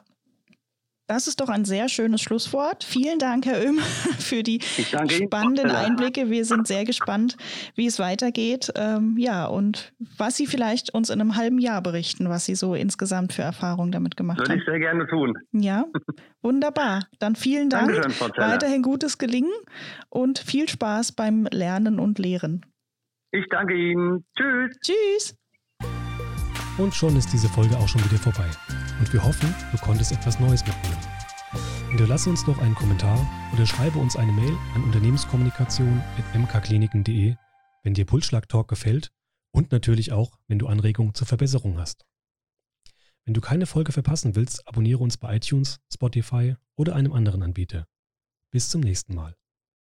Das 1.13 1.27
ist 1.27 1.43
doch 1.43 1.51
ein 1.51 1.67
sehr 1.67 1.91
schönes 1.91 2.23
Schlusswort. 2.23 2.85
Vielen 2.85 3.19
Dank, 3.19 3.45
Herr 3.45 3.59
Oehm, 3.59 3.77
für 4.19 4.43
die 4.43 4.63
spannenden 4.63 5.67
Ihnen. 5.67 5.77
Einblicke. 5.77 6.31
Wir 6.31 6.47
sind 6.47 6.67
sehr 6.67 6.87
gespannt, 6.87 7.37
wie 7.75 7.85
es 7.85 7.99
weitergeht. 7.99 8.73
Ähm, 8.77 9.17
ja, 9.19 9.45
und 9.45 9.93
was 10.17 10.39
Sie 10.39 10.47
vielleicht 10.47 10.95
uns 10.95 11.11
in 11.11 11.21
einem 11.21 11.37
halben 11.37 11.59
Jahr 11.59 11.83
berichten, 11.83 12.31
was 12.31 12.47
Sie 12.47 12.55
so 12.55 12.75
insgesamt 12.75 13.35
für 13.35 13.43
Erfahrungen 13.43 13.93
damit 13.93 14.17
gemacht 14.17 14.39
Würde 14.39 14.53
haben. 14.53 14.61
Würde 14.61 14.63
ich 14.63 14.67
sehr 14.71 14.79
gerne 14.79 15.07
tun. 15.07 15.35
Ja, 15.53 15.85
wunderbar. 16.41 17.07
Dann 17.19 17.37
vielen 17.37 17.69
Dank. 17.69 17.93
Dankeschön, 17.93 18.31
Weiterhin 18.39 18.81
gutes 18.81 19.19
Gelingen 19.19 19.53
und 20.09 20.39
viel 20.39 20.67
Spaß 20.67 21.13
beim 21.13 21.47
Lernen 21.51 21.99
und 21.99 22.19
Lehren. 22.19 22.65
Ich 23.33 23.45
danke 23.51 23.75
Ihnen. 23.75 24.25
Tschüss. 24.35 24.79
Tschüss. 24.81 25.37
Und 26.79 26.95
schon 26.95 27.15
ist 27.19 27.31
diese 27.35 27.51
Folge 27.51 27.77
auch 27.77 27.89
schon 27.89 28.03
wieder 28.03 28.17
vorbei. 28.17 28.49
Und 29.03 29.13
wir 29.13 29.23
hoffen, 29.25 29.53
du 29.73 29.79
konntest 29.79 30.13
etwas 30.13 30.39
Neues 30.39 30.65
mitnehmen. 30.65 31.01
Hinterlasse 31.89 32.31
uns 32.31 32.45
doch 32.45 32.59
einen 32.59 32.77
Kommentar 32.77 33.19
oder 33.53 33.67
schreibe 33.67 33.99
uns 33.99 34.15
eine 34.15 34.31
Mail 34.31 34.57
an 34.77 34.85
unternehmenskommunikation.mkkliniken.de, 34.85 37.35
wenn 37.83 37.95
dir 37.95 38.05
Pulsschlag 38.05 38.49
Talk 38.49 38.69
gefällt 38.69 39.11
und 39.51 39.73
natürlich 39.73 40.13
auch, 40.13 40.39
wenn 40.47 40.61
du 40.61 40.69
Anregungen 40.69 41.15
zur 41.15 41.27
Verbesserung 41.27 41.79
hast. 41.79 42.07
Wenn 43.25 43.35
du 43.35 43.41
keine 43.41 43.67
Folge 43.67 43.91
verpassen 43.91 44.37
willst, 44.37 44.69
abonniere 44.69 45.01
uns 45.01 45.17
bei 45.17 45.35
iTunes, 45.35 45.81
Spotify 45.93 46.55
oder 46.77 46.95
einem 46.95 47.13
anderen 47.13 47.43
Anbieter. 47.43 47.89
Bis 48.53 48.69
zum 48.69 48.83
nächsten 48.83 49.17
Mal. 49.17 49.35